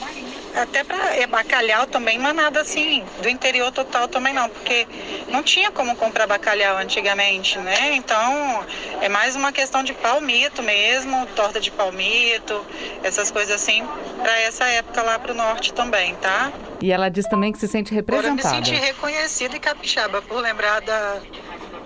até 0.63 0.83
para 0.85 1.17
é, 1.17 1.27
bacalhau 1.27 1.87
também, 1.87 2.19
não 2.19 2.31
é 2.31 2.33
nada 2.33 2.61
assim, 2.61 3.05
do 3.23 3.29
interior 3.29 3.71
total 3.73 4.09
também 4.09 4.35
não, 4.35 4.49
porque 4.49 4.87
não 5.29 5.43
tinha 5.43 5.71
como 5.71 5.95
comprar 5.97 6.27
bacalhau 6.27 6.77
antigamente, 6.77 7.59
né? 7.59 7.95
Então, 7.95 8.65
é 9.01 9.09
mais 9.09 9.37
uma 9.37 9.53
questão 9.53 9.83
de 9.83 9.93
palmito 9.95 10.63
mesmo, 10.63 11.27
torta 11.37 11.61
de 11.61 11.71
palmito, 11.71 12.65
essas 13.03 13.31
coisas 13.31 13.55
assim, 13.55 13.87
para 14.23 14.41
essa 14.41 14.65
época 14.67 15.03
lá 15.03 15.19
para 15.19 15.33
o 15.33 15.35
norte 15.35 15.73
também, 15.73 16.15
tá? 16.17 16.53
E 16.81 16.93
ela 16.93 17.09
diz 17.09 17.27
também 17.27 17.53
que 17.53 17.59
se 17.59 17.69
sente 17.69 17.95
representada. 17.95 18.39
Agora 18.39 18.57
eu 18.57 18.61
me 18.61 18.67
senti 18.67 18.81
reconhecida 18.81 19.57
e 19.57 19.61
capixaba 19.61 20.23
por 20.23 20.41
lembrar 20.41 20.81
da, 20.81 21.19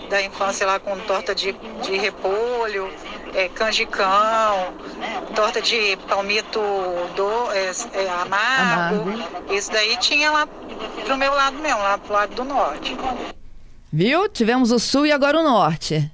da 0.08 0.22
infância 0.22 0.66
lá 0.66 0.78
com 0.78 0.98
torta 1.00 1.34
de, 1.34 1.52
de 1.82 1.96
repolho, 1.96 2.90
é, 3.34 3.48
canjicão, 3.48 4.74
torta 5.34 5.60
de 5.60 5.96
palmito 6.08 6.60
do, 7.16 7.52
é, 7.52 7.70
é, 7.94 8.10
amargo. 8.10 9.10
amargo. 9.10 9.54
Isso 9.54 9.70
daí 9.72 9.96
tinha 9.98 10.30
lá 10.30 10.46
pro 11.04 11.16
meu 11.16 11.32
lado 11.32 11.58
mesmo, 11.58 11.80
lá 11.80 11.98
pro 11.98 12.12
lado 12.12 12.34
do 12.34 12.44
norte. 12.44 12.96
Viu? 13.92 14.28
Tivemos 14.28 14.70
o 14.70 14.78
sul 14.78 15.06
e 15.06 15.12
agora 15.12 15.38
o 15.38 15.42
norte. 15.42 16.10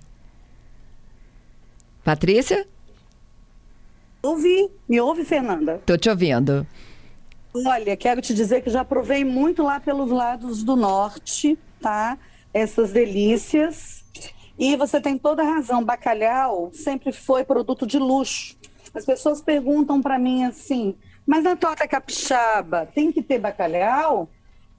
Patrícia? 2.05 2.67
Ouvi. 4.23 4.71
Me 4.89 5.01
ouve, 5.01 5.25
Fernanda? 5.25 5.81
Tô 5.85 5.97
te 5.97 6.09
ouvindo. 6.09 6.67
Olha, 7.55 7.97
quero 7.97 8.21
te 8.21 8.35
dizer 8.35 8.63
que 8.63 8.71
já 8.71 8.85
provei 8.85 9.25
muito 9.25 9.63
lá 9.63 9.81
pelos 9.81 10.11
lados 10.11 10.63
do 10.63 10.77
norte, 10.77 11.59
tá? 11.81 12.19
Essas 12.53 12.93
delícias. 12.93 13.98
E 14.59 14.77
você 14.77 15.01
tem 15.01 15.17
toda 15.17 15.43
a 15.43 15.47
razão, 15.47 15.85
bacalhau 15.85 16.71
sempre 16.73 17.13
foi 17.13 17.45
produto 17.45 17.87
de 17.87 17.99
luxo. 17.99 18.57
As 18.95 19.05
pessoas 19.05 19.41
perguntam 19.41 20.03
para 20.03 20.19
mim 20.19 20.45
assim: 20.45 20.97
mas 21.27 21.45
na 21.45 21.55
torta 21.55 21.87
capixaba 21.87 22.87
tem 22.87 23.13
que 23.13 23.23
ter 23.23 23.39
bacalhau? 23.39 24.29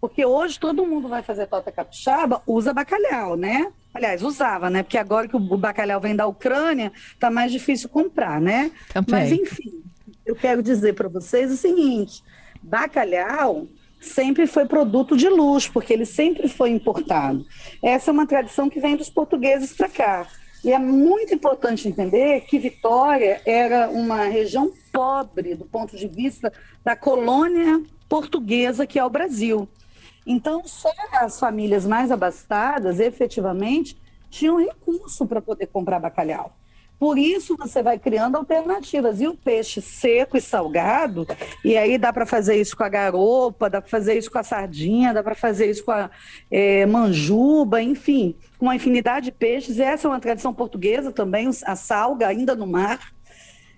Porque 0.02 0.26
hoje 0.26 0.60
todo 0.60 0.86
mundo 0.86 1.08
vai 1.08 1.22
fazer 1.22 1.46
torta 1.48 1.72
capixaba, 1.72 2.42
usa 2.48 2.74
bacalhau, 2.74 3.36
né? 3.36 3.72
Aliás, 3.94 4.24
usava, 4.24 4.70
né? 4.70 4.84
Porque 4.84 4.98
agora 4.98 5.28
que 5.28 5.36
o 5.36 5.40
bacalhau 5.40 6.00
vem 6.00 6.16
da 6.16 6.26
Ucrânia, 6.28 6.92
tá 7.20 7.30
mais 7.30 7.52
difícil 7.52 7.90
comprar, 7.90 8.40
né? 8.40 8.72
Também. 8.94 9.12
Mas 9.12 9.32
enfim, 9.32 9.84
eu 10.26 10.36
quero 10.36 10.64
dizer 10.64 10.94
para 10.94 11.08
vocês 11.08 11.52
o 11.52 11.58
seguinte: 11.58 12.24
bacalhau 12.62 13.68
sempre 14.00 14.48
foi 14.48 14.65
produto 14.65 15.18
de 15.18 15.27
luxo, 15.27 15.72
porque 15.74 15.94
ele 15.94 16.06
sempre 16.06 16.48
foi 16.48 16.70
importado. 16.70 17.46
Essa 17.84 18.12
é 18.12 18.13
uma 18.13 18.27
tradição 18.27 18.70
que 18.70 18.79
vem 18.79 18.96
dos 18.96 19.10
portugueses 19.10 19.74
para 19.74 19.89
cá. 19.89 20.27
E 20.63 20.72
é 20.72 20.79
muito 20.79 21.34
importante 21.34 21.88
entender 21.88 22.41
que 22.41 22.60
Vitória 22.60 23.41
era 23.46 23.89
uma 23.89 24.25
região 24.25 24.72
pobre 24.91 25.56
do 25.56 25.65
ponto 25.65 25.96
de 25.96 26.08
vista 26.08 26.51
da 26.84 26.96
colônia 26.96 27.82
portuguesa 28.10 28.86
que 28.86 29.00
é 29.00 29.06
o 29.06 29.10
Brasil. 29.10 29.70
Então, 30.25 30.62
só 30.65 30.91
as 31.13 31.39
famílias 31.39 31.86
mais 31.86 32.12
abastadas, 32.12 33.00
efetivamente, 33.00 33.98
tinham 34.29 34.58
recurso 34.58 35.25
para 35.25 35.41
poder 35.41 35.68
comprar 35.68 36.00
bacalhau. 36.00 36.53
Por 37.00 37.18
isso 37.18 37.56
você 37.58 37.82
vai 37.82 37.98
criando 37.98 38.36
alternativas. 38.36 39.22
E 39.22 39.27
o 39.27 39.34
peixe 39.34 39.82
seco 39.82 40.36
e 40.36 40.41
salgado, 40.41 41.25
e 41.63 41.77
aí 41.77 41.98
dá 41.98 42.12
para 42.12 42.25
fazer 42.25 42.60
isso 42.60 42.75
com 42.75 42.84
a 42.84 42.89
garopa, 42.89 43.70
dá 43.70 43.79
para 43.79 43.89
fazer 43.89 44.18
isso 44.18 44.29
com 44.29 44.38
a 44.38 44.44
sardinha, 44.44 45.13
dá 45.13 45.24
para 45.24 45.34
fazer 45.34 45.70
isso 45.70 45.86
com 45.86 45.91
a 45.91 46.10
é, 46.51 46.86
manjuba, 46.86 47.82
enfim, 47.82 48.36
com 48.58 48.65
uma 48.65 48.75
infinidade 48.75 49.27
de 49.27 49.32
peixes. 49.32 49.79
Essa 49.79 50.08
é 50.08 50.12
uma 50.12 50.20
tradição 50.20 50.53
portuguesa 50.53 51.12
também, 51.12 51.50
a 51.65 51.75
salga 51.75 52.27
ainda 52.27 52.53
no 52.53 52.68
mar. 52.68 53.00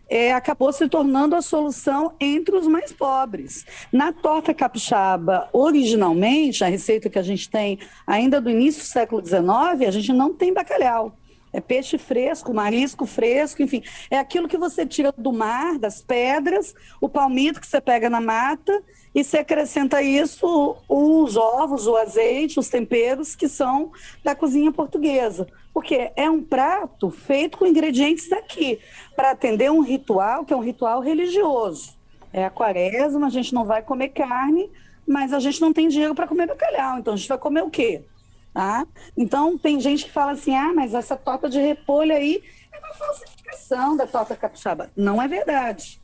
É, 0.10 0.34
acabou 0.34 0.74
se 0.74 0.90
tornando 0.90 1.38
a 1.38 1.42
solução 1.42 2.16
entre 2.20 2.54
os 2.54 2.68
mais 2.68 2.92
pobres. 2.92 3.66
Na 3.94 4.12
torta 4.12 4.54
capixaba, 4.54 5.48
originalmente, 5.54 6.66
a 6.66 6.68
receita 6.68 7.10
que 7.10 7.18
a 7.18 7.24
gente 7.24 7.50
tem 7.50 7.80
ainda 8.06 8.42
do 8.42 8.50
início 8.50 8.82
do 8.82 8.88
século 8.88 9.26
XIX, 9.26 9.88
a 9.88 9.92
gente 9.92 10.12
não 10.12 10.34
tem 10.34 10.54
bacalhau. 10.54 11.16
É 11.54 11.60
peixe 11.60 11.98
fresco, 11.98 12.54
marisco 12.54 13.06
fresco, 13.06 13.62
enfim. 13.62 13.84
É 14.10 14.18
aquilo 14.18 14.48
que 14.48 14.58
você 14.58 14.86
tira 14.86 15.14
do 15.18 15.34
mar, 15.34 15.78
das 15.78 16.02
pedras, 16.02 16.74
o 17.00 17.10
palmito 17.10 17.60
que 17.60 17.68
você 17.68 17.82
pega 17.82 18.10
na 18.10 18.22
mata, 18.22 18.82
e 19.14 19.24
você 19.24 19.40
acrescenta 19.40 20.02
isso 20.02 20.78
os 20.88 21.36
ovos, 21.36 21.88
o 21.88 21.98
azeite, 21.98 22.60
os 22.60 22.70
temperos 22.70 23.36
que 23.36 23.50
são 23.50 23.92
da 24.24 24.34
cozinha 24.34 24.72
portuguesa. 24.72 25.48
Porque 25.74 26.12
é 26.16 26.30
um 26.30 26.42
prato 26.42 27.10
feito 27.10 27.58
com 27.58 27.66
ingredientes 27.66 28.30
daqui, 28.30 28.80
para 29.16 29.32
atender 29.32 29.70
um 29.70 29.82
ritual 29.82 30.46
que 30.46 30.54
é 30.54 30.56
um 30.56 30.64
ritual 30.64 31.02
religioso. 31.02 32.00
É 32.32 32.46
a 32.46 32.50
quaresma, 32.50 33.28
a 33.28 33.30
gente 33.30 33.54
não 33.54 33.66
vai 33.66 33.82
comer 33.82 34.10
carne, 34.10 34.70
mas 35.06 35.34
a 35.34 35.40
gente 35.40 35.60
não 35.60 35.74
tem 35.74 35.90
dinheiro 35.90 36.16
para 36.16 36.28
comer 36.28 36.48
bacalhau. 36.48 36.98
Então 36.98 37.14
a 37.14 37.18
gente 37.18 37.28
vai 37.28 37.38
comer 37.38 37.64
o 37.64 37.70
quê? 37.70 38.06
Tá? 38.54 38.86
Então, 39.16 39.58
tem 39.58 39.80
gente 39.80 40.06
que 40.06 40.12
fala 40.12 40.34
assim: 40.34 40.56
ah, 40.56 40.74
mas 40.76 40.94
essa 40.94 41.16
torta 41.16 41.50
de 41.50 41.60
repolho 41.60 42.14
aí 42.14 42.44
é 42.72 42.80
uma 42.80 42.94
falsificação 42.94 43.96
da 43.96 44.06
torta 44.06 44.36
capixaba. 44.36 44.90
Não 44.96 45.22
é 45.22 45.28
verdade. 45.28 46.00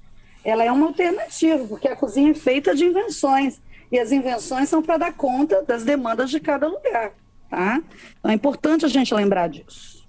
Ela 0.46 0.64
é 0.64 0.72
uma 0.72 0.88
alternativa, 0.88 1.68
porque 1.68 1.90
a 1.90 1.96
cozinha 1.96 2.32
é 2.32 2.34
feita 2.34 2.74
de 2.74 2.86
invenções. 2.86 3.60
E 3.92 4.00
as 4.00 4.12
invenções 4.12 4.70
são 4.70 4.82
para 4.82 4.98
dar 4.98 5.14
conta 5.14 5.62
das 5.64 5.84
demandas 5.84 6.30
de 6.30 6.40
cada 6.40 6.68
lugar. 6.68 7.12
Tá? 7.50 7.82
Então, 8.20 8.32
é 8.32 8.34
importante 8.34 8.86
a 8.86 8.90
gente 8.90 9.14
lembrar 9.14 9.50
disso. 9.50 10.06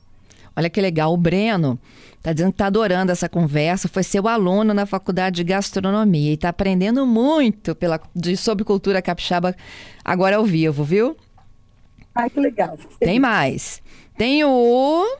Olha 0.57 0.71
que 0.71 0.81
legal. 0.81 1.13
O 1.13 1.17
Breno 1.17 1.79
está 2.17 2.33
dizendo 2.33 2.51
que 2.51 2.55
está 2.55 2.67
adorando 2.67 3.13
essa 3.13 3.29
conversa. 3.29 3.89
Foi 3.89 4.03
seu 4.03 4.27
aluno 4.27 4.75
na 4.75 4.87
faculdade 4.87 5.37
de 5.37 5.45
gastronomia 5.45 6.31
e 6.31 6.35
está 6.35 6.49
aprendendo 6.49 7.07
muito 7.07 7.75
pela, 7.75 8.01
de, 8.15 8.37
sobre 8.37 8.65
cultura 8.65 9.01
capixaba 9.01 9.55
agora 10.05 10.37
ao 10.37 10.45
vivo, 10.45 10.83
viu? 10.83 11.17
Ai, 12.19 12.29
que 12.29 12.41
legal. 12.41 12.77
Tem 12.99 13.21
mais. 13.21 13.81
Tem 14.17 14.45
o. 14.45 15.19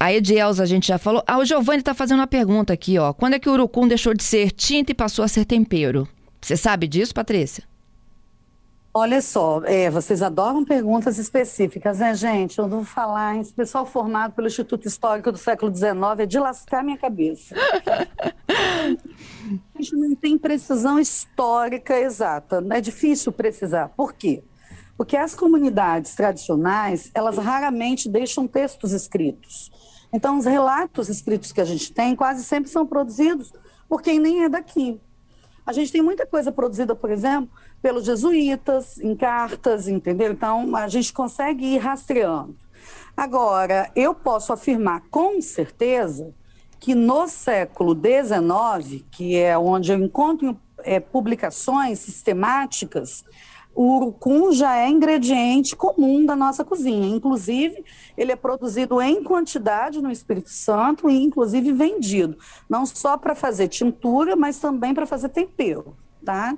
A 0.00 0.12
Edielza 0.12 0.64
a 0.64 0.66
gente 0.66 0.88
já 0.88 0.98
falou. 0.98 1.22
Ah, 1.24 1.38
o 1.38 1.44
Giovanni 1.44 1.78
está 1.78 1.94
fazendo 1.94 2.18
uma 2.18 2.26
pergunta 2.26 2.72
aqui, 2.72 2.98
ó. 2.98 3.12
Quando 3.12 3.34
é 3.34 3.38
que 3.38 3.48
o 3.48 3.52
urucum 3.52 3.86
deixou 3.86 4.12
de 4.12 4.24
ser 4.24 4.50
tinta 4.50 4.90
e 4.90 4.94
passou 4.94 5.24
a 5.24 5.28
ser 5.28 5.44
tempero? 5.44 6.06
Você 6.42 6.56
sabe 6.56 6.88
disso, 6.88 7.14
Patrícia? 7.14 7.62
Olha 8.92 9.20
só, 9.20 9.62
é, 9.66 9.88
vocês 9.88 10.20
adoram 10.20 10.64
perguntas 10.64 11.16
específicas, 11.18 11.98
né, 12.00 12.14
gente? 12.14 12.58
Eu 12.58 12.66
vou 12.66 12.82
falar, 12.82 13.38
esse 13.38 13.52
pessoal 13.52 13.86
formado 13.86 14.32
pelo 14.32 14.48
Instituto 14.48 14.88
Histórico 14.88 15.30
do 15.30 15.38
século 15.38 15.72
XIX 15.72 15.92
é 16.20 16.26
de 16.26 16.38
lascar 16.38 16.82
minha 16.82 16.96
cabeça. 16.96 17.54
a 18.58 19.78
gente 19.78 19.94
não 19.94 20.16
tem 20.16 20.38
precisão 20.38 20.98
histórica 20.98 21.96
exata, 22.00 22.64
é 22.70 22.80
difícil 22.80 23.30
precisar. 23.32 23.90
Por 23.90 24.14
quê? 24.14 24.42
Porque 24.96 25.16
as 25.16 25.34
comunidades 25.34 26.14
tradicionais, 26.14 27.10
elas 27.14 27.36
raramente 27.36 28.08
deixam 28.08 28.46
textos 28.46 28.92
escritos. 28.92 29.70
Então, 30.12 30.38
os 30.38 30.46
relatos 30.46 31.08
escritos 31.08 31.52
que 31.52 31.60
a 31.60 31.64
gente 31.64 31.92
tem 31.92 32.16
quase 32.16 32.44
sempre 32.44 32.70
são 32.70 32.86
produzidos 32.86 33.52
por 33.88 34.00
quem 34.00 34.18
nem 34.18 34.44
é 34.44 34.48
daqui. 34.48 35.00
A 35.66 35.72
gente 35.72 35.92
tem 35.92 36.00
muita 36.00 36.24
coisa 36.24 36.52
produzida, 36.52 36.94
por 36.94 37.10
exemplo, 37.10 37.50
pelos 37.82 38.04
jesuítas, 38.04 38.98
em 38.98 39.14
cartas, 39.14 39.88
entendeu? 39.88 40.32
Então, 40.32 40.74
a 40.76 40.88
gente 40.88 41.12
consegue 41.12 41.64
ir 41.74 41.78
rastreando. 41.78 42.56
Agora, 43.16 43.90
eu 43.96 44.14
posso 44.14 44.52
afirmar 44.52 45.02
com 45.10 45.40
certeza 45.40 46.34
que 46.78 46.94
no 46.94 47.26
século 47.26 47.94
XIX, 47.94 49.04
que 49.10 49.36
é 49.36 49.58
onde 49.58 49.90
eu 49.90 49.98
encontro 49.98 50.56
é, 50.78 51.00
publicações 51.00 51.98
sistemáticas 51.98 53.24
o 53.76 53.96
urucum 53.98 54.52
já 54.52 54.74
é 54.74 54.88
ingrediente 54.88 55.76
comum 55.76 56.24
da 56.24 56.34
nossa 56.34 56.64
cozinha. 56.64 57.14
Inclusive, 57.14 57.84
ele 58.16 58.32
é 58.32 58.36
produzido 58.36 59.02
em 59.02 59.22
quantidade 59.22 60.00
no 60.00 60.10
Espírito 60.10 60.48
Santo 60.48 61.10
e, 61.10 61.22
inclusive, 61.22 61.72
vendido. 61.72 62.38
Não 62.70 62.86
só 62.86 63.18
para 63.18 63.34
fazer 63.34 63.68
tintura, 63.68 64.34
mas 64.34 64.58
também 64.58 64.94
para 64.94 65.06
fazer 65.06 65.28
tempero. 65.28 65.94
Tá? 66.24 66.56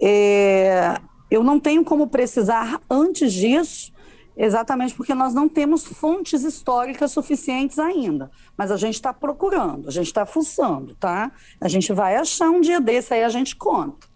É, 0.00 1.00
eu 1.28 1.42
não 1.42 1.58
tenho 1.58 1.84
como 1.84 2.06
precisar 2.06 2.80
antes 2.88 3.32
disso, 3.32 3.92
exatamente 4.36 4.94
porque 4.94 5.14
nós 5.14 5.34
não 5.34 5.48
temos 5.48 5.84
fontes 5.84 6.44
históricas 6.44 7.10
suficientes 7.10 7.80
ainda. 7.80 8.30
Mas 8.56 8.70
a 8.70 8.76
gente 8.76 8.94
está 8.94 9.12
procurando, 9.12 9.88
a 9.88 9.90
gente 9.90 10.06
está 10.06 10.24
fuçando, 10.24 10.94
tá? 10.94 11.32
A 11.60 11.66
gente 11.66 11.92
vai 11.92 12.14
achar 12.14 12.50
um 12.50 12.60
dia 12.60 12.80
desse, 12.80 13.12
aí 13.14 13.24
a 13.24 13.28
gente 13.28 13.56
conta. 13.56 14.06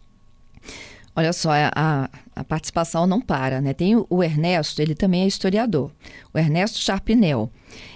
Olha 1.17 1.33
só, 1.33 1.51
a, 1.75 2.09
a 2.37 2.45
participação 2.45 3.07
não 3.07 3.19
para, 3.19 3.63
né? 3.63 3.73
Tem 3.73 3.97
o, 3.97 4.23
Ernesto, 4.23 4.83
ele 4.83 4.95
também 4.95 5.23
é 5.23 5.27
historiador, 5.27 5.91
o 6.35 6.39
Ernesto 6.39 6.79
Charpinel. 6.79 7.51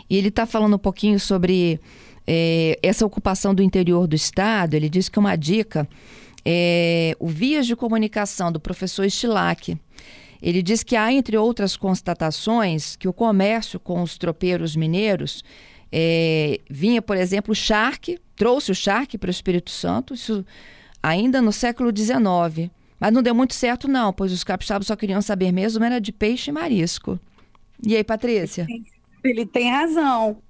E 0.09 0.17
ele 0.17 0.29
está 0.29 0.47
falando 0.47 0.77
um 0.77 0.79
pouquinho 0.79 1.21
sobre 1.21 1.79
é, 2.27 2.79
essa 2.83 3.05
ocupação 3.05 3.55
do 3.55 3.63
interior 3.63 4.07
do 4.07 4.17
Estado. 4.17 4.73
Ele 4.73 4.89
diz 4.89 5.11
que 5.11 5.19
uma 5.19 5.37
dica 5.37 5.87
é 6.43 7.15
o 7.21 7.29
Vias 7.29 7.67
de 7.67 7.77
Comunicação 7.77 8.51
do 8.51 8.59
professor 8.59 9.09
Stilac. 9.11 9.77
Ele 10.41 10.63
diz 10.63 10.83
que 10.83 10.97
há, 10.97 11.13
entre 11.13 11.37
outras 11.37 11.77
constatações, 11.77 12.97
que 12.97 13.07
o 13.07 13.13
comércio 13.13 13.79
com 13.79 14.01
os 14.01 14.17
tropeiros 14.17 14.75
mineiros 14.75 15.45
é, 15.93 16.61
vinha, 16.71 17.03
por 17.03 17.19
exemplo, 17.19 17.53
o 17.53 17.55
charque, 17.55 18.19
trouxe 18.35 18.73
o 18.73 18.75
charque 18.75 19.19
para 19.19 19.29
o 19.29 19.31
Espírito 19.31 19.71
Santo, 19.71 20.15
isso 20.15 20.47
ainda 21.03 21.43
no 21.43 21.53
século 21.53 21.95
XIX. 21.95 22.71
Mas 23.01 23.13
não 23.13 23.23
deu 23.23 23.35
muito 23.35 23.55
certo, 23.55 23.89
não, 23.89 24.13
pois 24.13 24.31
os 24.31 24.45
capixabas 24.45 24.87
só 24.87 24.95
queriam 24.95 25.23
saber 25.23 25.51
mesmo 25.51 25.83
era 25.83 25.99
de 25.99 26.13
peixe 26.13 26.51
e 26.51 26.53
marisco. 26.53 27.19
E 27.83 27.97
aí, 27.97 28.05
Patrícia? 28.05 28.67
Ele 29.25 29.47
tem 29.47 29.71
razão. 29.71 30.43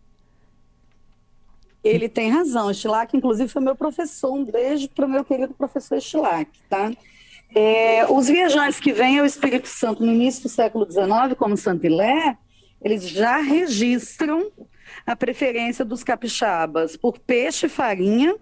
Ele 1.82 2.08
tem 2.08 2.28
razão. 2.28 2.70
Estilac, 2.70 3.16
inclusive, 3.16 3.48
foi 3.48 3.62
meu 3.62 3.76
professor. 3.76 4.34
Um 4.34 4.44
beijo 4.44 4.88
para 4.88 5.06
o 5.06 5.08
meu 5.08 5.24
querido 5.24 5.54
professor 5.54 5.96
Estilac, 5.96 6.50
tá? 6.68 6.92
É, 7.54 8.04
os 8.10 8.28
viajantes 8.28 8.80
que 8.80 8.92
vêm 8.92 9.20
ao 9.20 9.26
Espírito 9.26 9.68
Santo 9.68 10.04
no 10.04 10.12
início 10.12 10.42
do 10.42 10.48
século 10.48 10.84
XIX, 10.84 11.36
como 11.38 11.56
Santilé, 11.56 12.36
eles 12.82 13.08
já 13.08 13.38
registram 13.38 14.50
a 15.06 15.14
preferência 15.16 15.84
dos 15.84 16.02
capixabas 16.02 16.96
por 16.96 17.18
peixe 17.18 17.66
e 17.66 17.68
farinha 17.68 18.36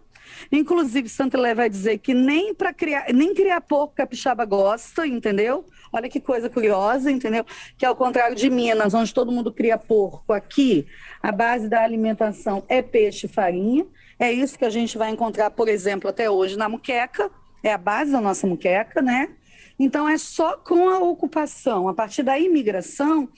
Inclusive, 0.51 1.09
Santilé 1.09 1.55
vai 1.55 1.69
dizer 1.69 1.99
que 1.99 2.15
nem 2.15 2.55
para 2.55 2.73
criar, 2.73 3.13
nem 3.13 3.35
criar 3.35 3.61
porco 3.61 3.95
capixaba 3.95 4.45
gosta, 4.45 5.07
entendeu? 5.07 5.65
Olha 5.93 6.09
que 6.09 6.21
coisa 6.21 6.49
curiosa, 6.49 7.11
entendeu? 7.11 7.45
Que 7.77 7.87
ao 7.87 7.97
contrário 7.97 8.37
de 8.37 8.49
Minas, 8.51 8.95
onde 8.95 9.13
todo 9.13 9.33
mundo 9.33 9.53
cria 9.53 9.79
porco, 9.79 10.33
aqui 10.33 10.87
a 11.23 11.33
base 11.33 11.69
da 11.69 11.83
alimentação 11.83 12.63
é 12.69 12.83
peixe 12.83 13.27
e 13.27 13.29
farinha. 13.29 13.87
É 14.19 14.33
isso 14.33 14.59
que 14.59 14.65
a 14.65 14.71
gente 14.71 14.99
vai 14.99 15.11
encontrar, 15.11 15.51
por 15.51 15.69
exemplo, 15.69 16.11
até 16.11 16.29
hoje 16.29 16.57
na 16.57 16.69
muqueca, 16.69 17.31
é 17.63 17.73
a 17.73 17.79
base 17.79 18.13
da 18.13 18.21
nossa 18.21 18.47
muqueca, 18.47 19.01
né? 19.01 19.31
Então 19.79 20.09
é 20.09 20.19
só 20.19 20.57
com 20.57 20.89
a 20.89 20.99
ocupação, 20.99 21.89
a 21.89 21.95
partir 21.95 22.25
da 22.25 22.39
imigração, 22.39 23.29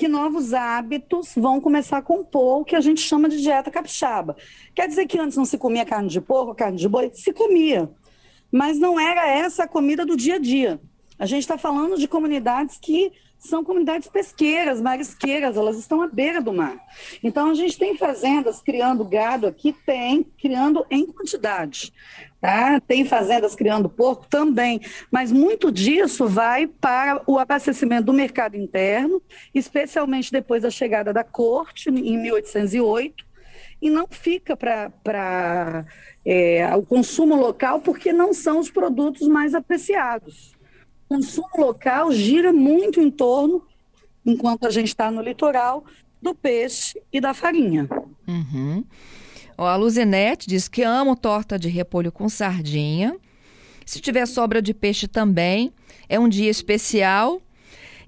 que 0.00 0.08
novos 0.08 0.54
hábitos 0.54 1.34
vão 1.36 1.60
começar 1.60 1.98
a 1.98 2.02
compor 2.02 2.62
o 2.62 2.64
que 2.64 2.74
a 2.74 2.80
gente 2.80 3.02
chama 3.02 3.28
de 3.28 3.38
dieta 3.38 3.70
capixaba. 3.70 4.34
Quer 4.74 4.88
dizer 4.88 5.06
que 5.06 5.18
antes 5.18 5.36
não 5.36 5.44
se 5.44 5.58
comia 5.58 5.84
carne 5.84 6.08
de 6.08 6.22
porco, 6.22 6.54
carne 6.54 6.78
de 6.78 6.88
boi? 6.88 7.10
Se 7.12 7.34
comia. 7.34 7.90
Mas 8.50 8.78
não 8.78 8.98
era 8.98 9.28
essa 9.28 9.64
a 9.64 9.68
comida 9.68 10.06
do 10.06 10.16
dia 10.16 10.36
a 10.36 10.38
dia. 10.38 10.80
A 11.18 11.26
gente 11.26 11.42
está 11.42 11.58
falando 11.58 11.98
de 11.98 12.08
comunidades 12.08 12.78
que 12.78 13.12
são 13.40 13.64
comunidades 13.64 14.06
pesqueiras, 14.06 14.80
marisqueiras, 14.80 15.56
elas 15.56 15.78
estão 15.78 16.02
à 16.02 16.06
beira 16.06 16.42
do 16.42 16.52
mar. 16.52 16.76
Então, 17.22 17.50
a 17.50 17.54
gente 17.54 17.78
tem 17.78 17.96
fazendas 17.96 18.60
criando 18.60 19.02
gado 19.02 19.46
aqui, 19.46 19.72
tem, 19.72 20.22
criando 20.22 20.84
em 20.90 21.06
quantidade. 21.06 21.92
Tá? 22.38 22.80
Tem 22.80 23.04
fazendas 23.04 23.54
criando 23.54 23.88
porco 23.88 24.26
também, 24.28 24.80
mas 25.10 25.32
muito 25.32 25.72
disso 25.72 26.26
vai 26.26 26.66
para 26.66 27.22
o 27.26 27.38
abastecimento 27.38 28.04
do 28.04 28.12
mercado 28.12 28.56
interno, 28.56 29.22
especialmente 29.54 30.30
depois 30.30 30.62
da 30.62 30.70
chegada 30.70 31.12
da 31.12 31.24
corte, 31.24 31.88
em 31.88 32.18
1808, 32.18 33.24
e 33.80 33.88
não 33.88 34.06
fica 34.08 34.54
para 34.56 35.86
é, 36.24 36.74
o 36.76 36.82
consumo 36.82 37.36
local, 37.36 37.80
porque 37.80 38.12
não 38.12 38.34
são 38.34 38.58
os 38.58 38.70
produtos 38.70 39.26
mais 39.26 39.54
apreciados. 39.54 40.59
O 41.10 41.16
consumo 41.16 41.48
local 41.58 42.12
gira 42.12 42.52
muito 42.52 43.00
em 43.00 43.10
torno, 43.10 43.66
enquanto 44.24 44.64
a 44.64 44.70
gente 44.70 44.86
está 44.86 45.10
no 45.10 45.20
litoral, 45.20 45.84
do 46.22 46.32
peixe 46.32 47.02
e 47.12 47.20
da 47.20 47.34
farinha. 47.34 47.88
Uhum. 48.28 48.84
A 49.58 49.74
Luzinete 49.74 50.46
diz 50.46 50.68
que 50.68 50.84
amo 50.84 51.16
torta 51.16 51.58
de 51.58 51.68
repolho 51.68 52.12
com 52.12 52.28
sardinha. 52.28 53.16
Se 53.84 54.00
tiver 54.00 54.24
sobra 54.24 54.62
de 54.62 54.72
peixe 54.72 55.08
também, 55.08 55.72
é 56.08 56.16
um 56.16 56.28
dia 56.28 56.48
especial. 56.48 57.42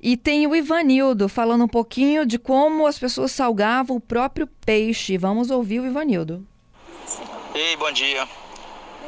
E 0.01 0.17
tem 0.17 0.47
o 0.47 0.55
Ivanildo 0.55 1.29
falando 1.29 1.65
um 1.65 1.69
pouquinho 1.69 2.25
de 2.25 2.39
como 2.39 2.87
as 2.87 3.01
pessoas 3.01 3.33
salgavam 3.33 3.97
o 3.97 4.01
próprio 4.01 4.47
peixe. 4.65 5.19
Vamos 5.19 5.51
ouvir 5.51 5.81
o 5.81 5.87
Ivanildo. 5.87 6.47
Ei, 7.53 7.77
bom 7.77 7.91
dia. 7.91 8.29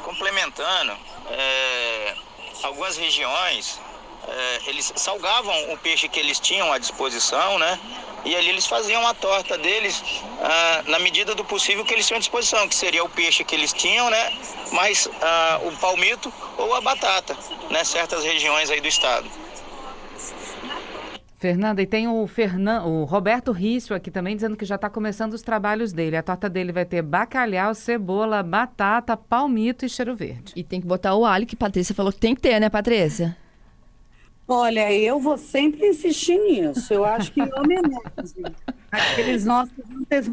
Complementando, 0.05 0.93
é, 1.31 2.24
algumas 2.65 2.97
regiões 2.97 3.79
é, 4.27 4.61
eles 4.67 4.93
salgavam 4.97 5.73
o 5.73 5.79
peixe 5.79 6.09
que 6.09 6.19
eles 6.19 6.41
tinham 6.41 6.73
à 6.73 6.79
disposição, 6.79 7.59
né? 7.59 7.79
E 8.25 8.35
ali 8.35 8.49
eles 8.49 8.67
faziam 8.67 9.07
a 9.07 9.13
torta 9.13 9.59
deles 9.59 10.03
ah, 10.41 10.83
na 10.87 10.99
medida 10.99 11.35
do 11.35 11.45
possível 11.45 11.85
que 11.85 11.93
eles 11.93 12.07
tinham 12.07 12.17
à 12.17 12.21
disposição, 12.21 12.67
que 12.67 12.75
seria 12.75 13.05
o 13.05 13.09
peixe 13.09 13.45
que 13.45 13.55
eles 13.55 13.71
tinham, 13.71 14.09
né? 14.09 14.33
Mais 14.73 15.07
ah, 15.21 15.61
o 15.65 15.73
palmito 15.73 16.33
ou 16.57 16.75
a 16.75 16.81
batata, 16.81 17.37
né? 17.69 17.85
Certas 17.85 18.25
regiões 18.25 18.71
aí 18.71 18.81
do 18.81 18.89
estado. 18.89 19.31
Fernanda, 21.45 21.83
e 21.83 21.87
tem 21.87 22.09
o, 22.09 22.27
Fernan... 22.27 22.85
o 22.85 23.05
Roberto 23.05 23.53
Rício 23.53 23.95
aqui 23.95 24.11
também 24.11 24.35
dizendo 24.35 24.57
que 24.57 24.65
já 24.65 24.77
está 24.77 24.89
começando 24.89 25.35
os 25.35 25.43
trabalhos 25.43 25.93
dele. 25.93 26.17
A 26.17 26.23
torta 26.23 26.49
dele 26.49 26.73
vai 26.73 26.87
ter 26.87 27.03
bacalhau, 27.03 27.75
cebola, 27.75 28.43
batata, 28.43 29.15
palmito 29.15 29.85
e 29.85 29.89
cheiro 29.91 30.17
verde. 30.17 30.55
E 30.57 30.65
tem 30.65 30.81
que 30.81 30.87
botar 30.87 31.15
o 31.15 31.27
alho, 31.27 31.47
que 31.47 31.55
Patrícia 31.55 31.95
falou 31.95 32.11
que 32.11 32.19
tem 32.19 32.35
que 32.35 32.41
ter, 32.41 32.59
né, 32.59 32.71
Patrícia? 32.71 33.37
Olha, 34.49 34.91
eu 34.91 35.21
vou 35.21 35.37
sempre 35.37 35.87
insistir 35.87 36.39
nisso. 36.39 36.95
Eu 36.95 37.05
acho 37.05 37.31
que 37.31 37.43
homenagem 37.43 38.45
aqueles 38.91 39.45
nossos 39.45 39.84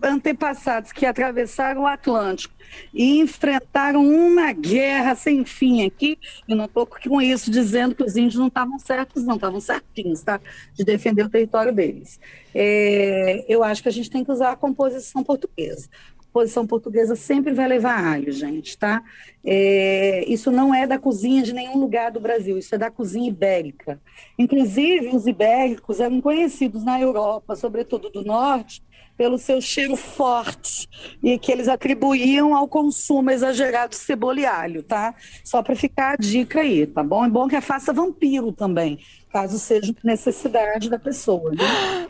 antepassados 0.04 0.92
que 0.92 1.06
atravessaram 1.06 1.82
o 1.82 1.88
Atlântico 1.88 2.54
e 2.94 3.20
enfrentaram 3.20 4.06
uma 4.06 4.52
guerra 4.54 5.16
sem 5.16 5.44
fim 5.46 5.86
aqui. 5.86 6.18
Eu 6.48 6.56
não 6.56 6.66
estou 6.66 6.86
com 6.86 7.22
isso 7.22 7.52
dizendo 7.52 7.96
que 7.96 8.04
os 8.04 8.16
índios 8.16 8.36
não 8.36 8.48
estavam 8.48 8.80
certos, 8.80 9.24
não, 9.24 9.36
estavam 9.36 9.60
certinhos, 9.60 10.22
tá? 10.22 10.40
De 10.74 10.84
defender 10.84 11.26
o 11.26 11.30
território 11.30 11.74
deles. 11.74 12.20
É, 12.54 13.46
eu 13.48 13.64
acho 13.64 13.82
que 13.84 13.90
a 13.90 13.92
gente 13.92 14.10
tem 14.10 14.24
que 14.24 14.32
usar 14.32 14.52
a 14.52 14.56
composição 14.56 15.24
portuguesa 15.24 15.90
posição 16.32 16.66
portuguesa 16.66 17.16
sempre 17.16 17.54
vai 17.54 17.68
levar 17.68 18.04
alho, 18.04 18.32
gente, 18.32 18.78
tá? 18.78 19.04
É, 19.44 20.24
isso 20.28 20.52
não 20.52 20.74
é 20.74 20.88
da 20.88 20.98
cozinha 20.98 21.44
de 21.44 21.54
nenhum 21.54 21.78
lugar 21.78 22.12
do 22.12 22.20
Brasil, 22.20 22.58
isso 22.58 22.74
é 22.74 22.78
da 22.78 22.90
cozinha 22.90 23.28
ibérica. 23.28 24.00
Inclusive, 24.40 25.16
os 25.16 25.28
ibéricos 25.28 26.00
eram 26.00 26.22
conhecidos 26.22 26.84
na 26.84 27.00
Europa, 27.00 27.56
sobretudo 27.56 28.10
do 28.10 28.24
norte, 28.24 28.82
pelo 29.22 29.38
seu 29.38 29.62
cheiro 29.62 29.96
forte 29.96 30.90
e 31.22 31.38
que 31.38 31.52
eles 31.52 31.68
atribuíam 31.68 32.56
ao 32.56 32.68
consumo 32.68 33.30
exagerado 33.30 33.92
de 33.92 33.98
cebola 33.98 34.40
e 34.40 34.48
alho, 34.48 34.82
tá? 34.82 35.14
Só 35.46 35.62
para 35.62 35.76
ficar 35.76 36.14
a 36.14 36.16
dica 36.16 36.62
aí, 36.62 36.88
tá 36.88 37.04
bom? 37.04 37.24
É 37.24 37.30
bom 37.30 37.48
que 37.48 37.62
faça 37.62 37.94
vampiro 37.94 38.52
também, 38.52 38.98
caso 39.32 39.60
seja 39.60 39.94
necessidade 40.04 40.90
da 40.90 40.98
pessoa. 40.98 41.52
Né? 41.52 42.08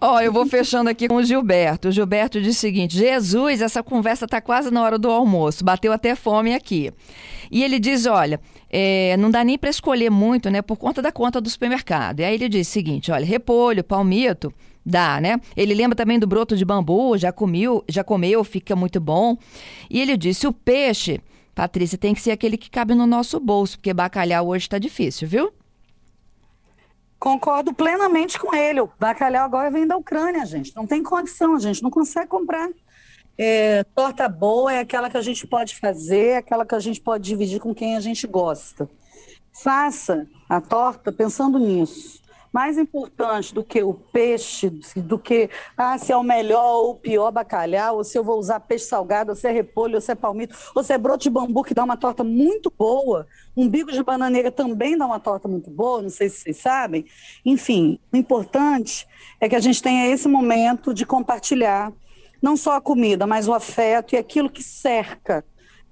Ó, 0.00 0.16
oh, 0.16 0.20
eu 0.20 0.32
vou 0.32 0.44
fechando 0.44 0.90
aqui 0.90 1.06
com 1.06 1.14
o 1.14 1.22
Gilberto. 1.22 1.86
O 1.86 1.92
Gilberto 1.92 2.40
diz 2.40 2.56
o 2.56 2.58
seguinte: 2.58 2.98
Jesus, 2.98 3.62
essa 3.62 3.80
conversa 3.80 4.24
está 4.24 4.40
quase 4.40 4.72
na 4.72 4.82
hora 4.82 4.98
do 4.98 5.08
almoço. 5.08 5.64
Bateu 5.64 5.92
até 5.92 6.16
fome 6.16 6.52
aqui. 6.52 6.90
E 7.48 7.62
ele 7.62 7.78
diz: 7.78 8.06
olha, 8.06 8.40
é, 8.68 9.16
não 9.18 9.30
dá 9.30 9.44
nem 9.44 9.56
para 9.56 9.70
escolher 9.70 10.10
muito, 10.10 10.50
né? 10.50 10.62
Por 10.62 10.76
conta 10.76 11.00
da 11.00 11.12
conta 11.12 11.40
do 11.40 11.48
supermercado. 11.48 12.18
E 12.20 12.24
aí 12.24 12.34
ele 12.34 12.48
diz 12.48 12.66
o 12.66 12.70
seguinte: 12.72 13.12
olha, 13.12 13.24
repolho, 13.24 13.84
palmito. 13.84 14.52
Dá, 14.90 15.20
né? 15.20 15.40
Ele 15.56 15.72
lembra 15.72 15.94
também 15.94 16.18
do 16.18 16.26
broto 16.26 16.56
de 16.56 16.64
bambu, 16.64 17.16
já 17.16 17.32
comeu, 17.32 17.84
já 17.88 18.02
comeu, 18.02 18.42
fica 18.42 18.74
muito 18.74 19.00
bom. 19.00 19.36
E 19.88 20.00
ele 20.00 20.16
disse: 20.16 20.46
o 20.46 20.52
peixe, 20.52 21.20
Patrícia, 21.54 21.96
tem 21.96 22.12
que 22.12 22.20
ser 22.20 22.32
aquele 22.32 22.58
que 22.58 22.68
cabe 22.68 22.94
no 22.94 23.06
nosso 23.06 23.38
bolso, 23.38 23.78
porque 23.78 23.94
bacalhau 23.94 24.48
hoje 24.48 24.64
está 24.64 24.78
difícil, 24.78 25.28
viu? 25.28 25.52
Concordo 27.20 27.72
plenamente 27.72 28.38
com 28.38 28.54
ele. 28.54 28.80
O 28.80 28.90
bacalhau 28.98 29.44
agora 29.44 29.70
vem 29.70 29.86
da 29.86 29.96
Ucrânia, 29.96 30.44
gente. 30.44 30.74
Não 30.74 30.86
tem 30.86 31.02
condição, 31.02 31.54
a 31.54 31.60
gente 31.60 31.82
não 31.82 31.90
consegue 31.90 32.26
comprar. 32.26 32.68
É, 33.38 33.84
torta 33.94 34.28
boa 34.28 34.72
é 34.72 34.80
aquela 34.80 35.08
que 35.08 35.16
a 35.16 35.22
gente 35.22 35.46
pode 35.46 35.76
fazer, 35.78 36.36
aquela 36.36 36.66
que 36.66 36.74
a 36.74 36.80
gente 36.80 37.00
pode 37.00 37.24
dividir 37.24 37.60
com 37.60 37.74
quem 37.74 37.96
a 37.96 38.00
gente 38.00 38.26
gosta. 38.26 38.90
Faça 39.52 40.26
a 40.48 40.60
torta 40.60 41.12
pensando 41.12 41.58
nisso 41.58 42.19
mais 42.52 42.76
importante 42.76 43.54
do 43.54 43.62
que 43.62 43.82
o 43.82 43.94
peixe, 43.94 44.70
do 44.96 45.18
que 45.18 45.48
ah, 45.76 45.96
se 45.96 46.12
é 46.12 46.16
o 46.16 46.22
melhor 46.22 46.82
ou 46.82 46.90
o 46.90 46.94
pior 46.96 47.30
bacalhau, 47.30 47.98
ou 47.98 48.04
se 48.04 48.18
eu 48.18 48.24
vou 48.24 48.38
usar 48.38 48.60
peixe 48.60 48.86
salgado, 48.86 49.30
ou 49.30 49.36
se 49.36 49.46
é 49.46 49.52
repolho, 49.52 49.94
ou 49.94 50.00
se 50.00 50.12
é 50.12 50.14
palmito, 50.14 50.56
ou 50.74 50.82
se 50.82 50.92
é 50.92 50.98
broto 50.98 51.22
de 51.22 51.30
bambu, 51.30 51.62
que 51.62 51.74
dá 51.74 51.84
uma 51.84 51.96
torta 51.96 52.24
muito 52.24 52.72
boa. 52.76 53.26
Um 53.56 53.68
bico 53.68 53.92
de 53.92 54.02
bananeira 54.02 54.50
também 54.50 54.98
dá 54.98 55.06
uma 55.06 55.20
torta 55.20 55.46
muito 55.46 55.70
boa, 55.70 56.02
não 56.02 56.10
sei 56.10 56.28
se 56.28 56.40
vocês 56.40 56.56
sabem. 56.56 57.04
Enfim, 57.44 57.98
o 58.12 58.16
importante 58.16 59.06
é 59.40 59.48
que 59.48 59.56
a 59.56 59.60
gente 59.60 59.82
tenha 59.82 60.08
esse 60.08 60.28
momento 60.28 60.92
de 60.92 61.06
compartilhar 61.06 61.92
não 62.42 62.56
só 62.56 62.76
a 62.76 62.80
comida, 62.80 63.26
mas 63.26 63.46
o 63.46 63.54
afeto 63.54 64.14
e 64.14 64.18
aquilo 64.18 64.50
que 64.50 64.62
cerca 64.62 65.44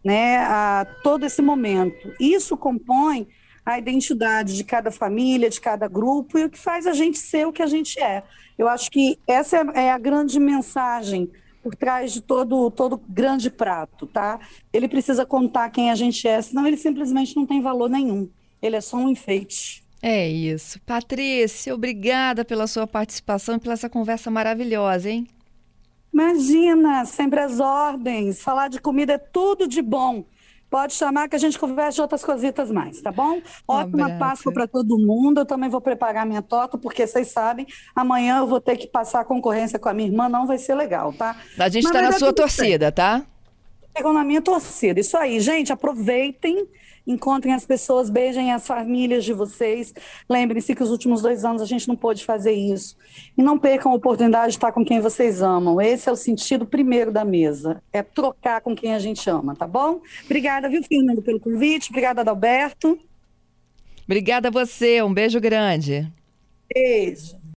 né, 0.04 0.38
a 0.38 0.86
todo 1.02 1.24
esse 1.26 1.42
momento. 1.42 2.14
Isso 2.18 2.56
compõe 2.56 3.28
a 3.68 3.78
identidade 3.78 4.56
de 4.56 4.64
cada 4.64 4.90
família, 4.90 5.50
de 5.50 5.60
cada 5.60 5.86
grupo 5.86 6.38
e 6.38 6.44
o 6.44 6.50
que 6.50 6.58
faz 6.58 6.86
a 6.86 6.94
gente 6.94 7.18
ser 7.18 7.46
o 7.46 7.52
que 7.52 7.62
a 7.62 7.66
gente 7.66 8.00
é. 8.00 8.22
Eu 8.56 8.66
acho 8.66 8.90
que 8.90 9.18
essa 9.26 9.58
é, 9.58 9.84
é 9.84 9.90
a 9.92 9.98
grande 9.98 10.40
mensagem 10.40 11.30
por 11.62 11.74
trás 11.74 12.14
de 12.14 12.22
todo 12.22 12.70
todo 12.70 12.98
grande 13.06 13.50
prato, 13.50 14.06
tá? 14.06 14.40
Ele 14.72 14.88
precisa 14.88 15.26
contar 15.26 15.68
quem 15.68 15.90
a 15.90 15.94
gente 15.94 16.26
é, 16.26 16.40
senão 16.40 16.66
ele 16.66 16.78
simplesmente 16.78 17.36
não 17.36 17.44
tem 17.44 17.60
valor 17.60 17.90
nenhum. 17.90 18.30
Ele 18.62 18.74
é 18.74 18.80
só 18.80 18.96
um 18.96 19.10
enfeite. 19.10 19.84
É 20.00 20.26
isso. 20.26 20.80
Patrícia, 20.86 21.74
obrigada 21.74 22.46
pela 22.46 22.66
sua 22.66 22.86
participação 22.86 23.56
e 23.56 23.58
pela 23.58 23.74
essa 23.74 23.90
conversa 23.90 24.30
maravilhosa, 24.30 25.10
hein? 25.10 25.28
Imagina, 26.10 27.04
sempre 27.04 27.40
as 27.40 27.60
ordens. 27.60 28.40
Falar 28.40 28.68
de 28.68 28.80
comida 28.80 29.12
é 29.12 29.18
tudo 29.18 29.68
de 29.68 29.82
bom. 29.82 30.24
Pode 30.70 30.92
chamar 30.92 31.28
que 31.28 31.36
a 31.36 31.38
gente 31.38 31.58
conversa 31.58 31.96
de 31.96 32.02
outras 32.02 32.22
cositas 32.22 32.70
mais, 32.70 33.00
tá 33.00 33.10
bom? 33.10 33.36
Um 33.36 33.42
Ótima 33.66 34.04
abraço. 34.04 34.18
Páscoa 34.18 34.52
para 34.52 34.66
todo 34.66 34.98
mundo. 34.98 35.40
Eu 35.40 35.46
também 35.46 35.70
vou 35.70 35.80
preparar 35.80 36.26
minha 36.26 36.42
torta, 36.42 36.76
porque 36.76 37.06
vocês 37.06 37.28
sabem, 37.28 37.66
amanhã 37.96 38.38
eu 38.38 38.46
vou 38.46 38.60
ter 38.60 38.76
que 38.76 38.86
passar 38.86 39.20
a 39.20 39.24
concorrência 39.24 39.78
com 39.78 39.88
a 39.88 39.94
minha 39.94 40.08
irmã, 40.08 40.28
não 40.28 40.46
vai 40.46 40.58
ser 40.58 40.74
legal, 40.74 41.12
tá? 41.12 41.36
A 41.58 41.68
gente 41.68 41.86
está 41.86 42.02
na 42.02 42.12
sua 42.12 42.32
torcida, 42.32 42.92
tá? 42.92 43.24
Pegou 43.94 44.12
na 44.12 44.22
minha 44.22 44.42
torcida. 44.42 45.00
Isso 45.00 45.16
aí, 45.16 45.40
gente, 45.40 45.72
aproveitem 45.72 46.68
encontrem 47.08 47.54
as 47.54 47.64
pessoas, 47.64 48.10
beijem 48.10 48.52
as 48.52 48.66
famílias 48.66 49.24
de 49.24 49.32
vocês. 49.32 49.94
Lembrem-se 50.28 50.74
que 50.74 50.82
os 50.82 50.90
últimos 50.90 51.22
dois 51.22 51.44
anos 51.44 51.62
a 51.62 51.64
gente 51.64 51.88
não 51.88 51.96
pôde 51.96 52.24
fazer 52.24 52.52
isso. 52.52 52.96
E 53.36 53.42
não 53.42 53.58
percam 53.58 53.90
a 53.90 53.94
oportunidade 53.94 54.52
de 54.52 54.58
estar 54.58 54.70
com 54.70 54.84
quem 54.84 55.00
vocês 55.00 55.40
amam. 55.40 55.80
Esse 55.80 56.08
é 56.08 56.12
o 56.12 56.16
sentido 56.16 56.66
primeiro 56.66 57.10
da 57.10 57.24
mesa, 57.24 57.82
é 57.92 58.02
trocar 58.02 58.60
com 58.60 58.76
quem 58.76 58.94
a 58.94 58.98
gente 58.98 59.28
ama, 59.30 59.56
tá 59.56 59.66
bom? 59.66 60.00
Obrigada, 60.24 60.68
viu, 60.68 60.82
Fernando, 60.82 61.22
pelo 61.22 61.40
convite. 61.40 61.88
Obrigada, 61.88 62.20
Adalberto. 62.20 62.98
Obrigada 64.04 64.48
a 64.48 64.50
você, 64.50 65.02
um 65.02 65.12
beijo 65.12 65.40
grande. 65.40 66.10
Beijo. 66.72 67.37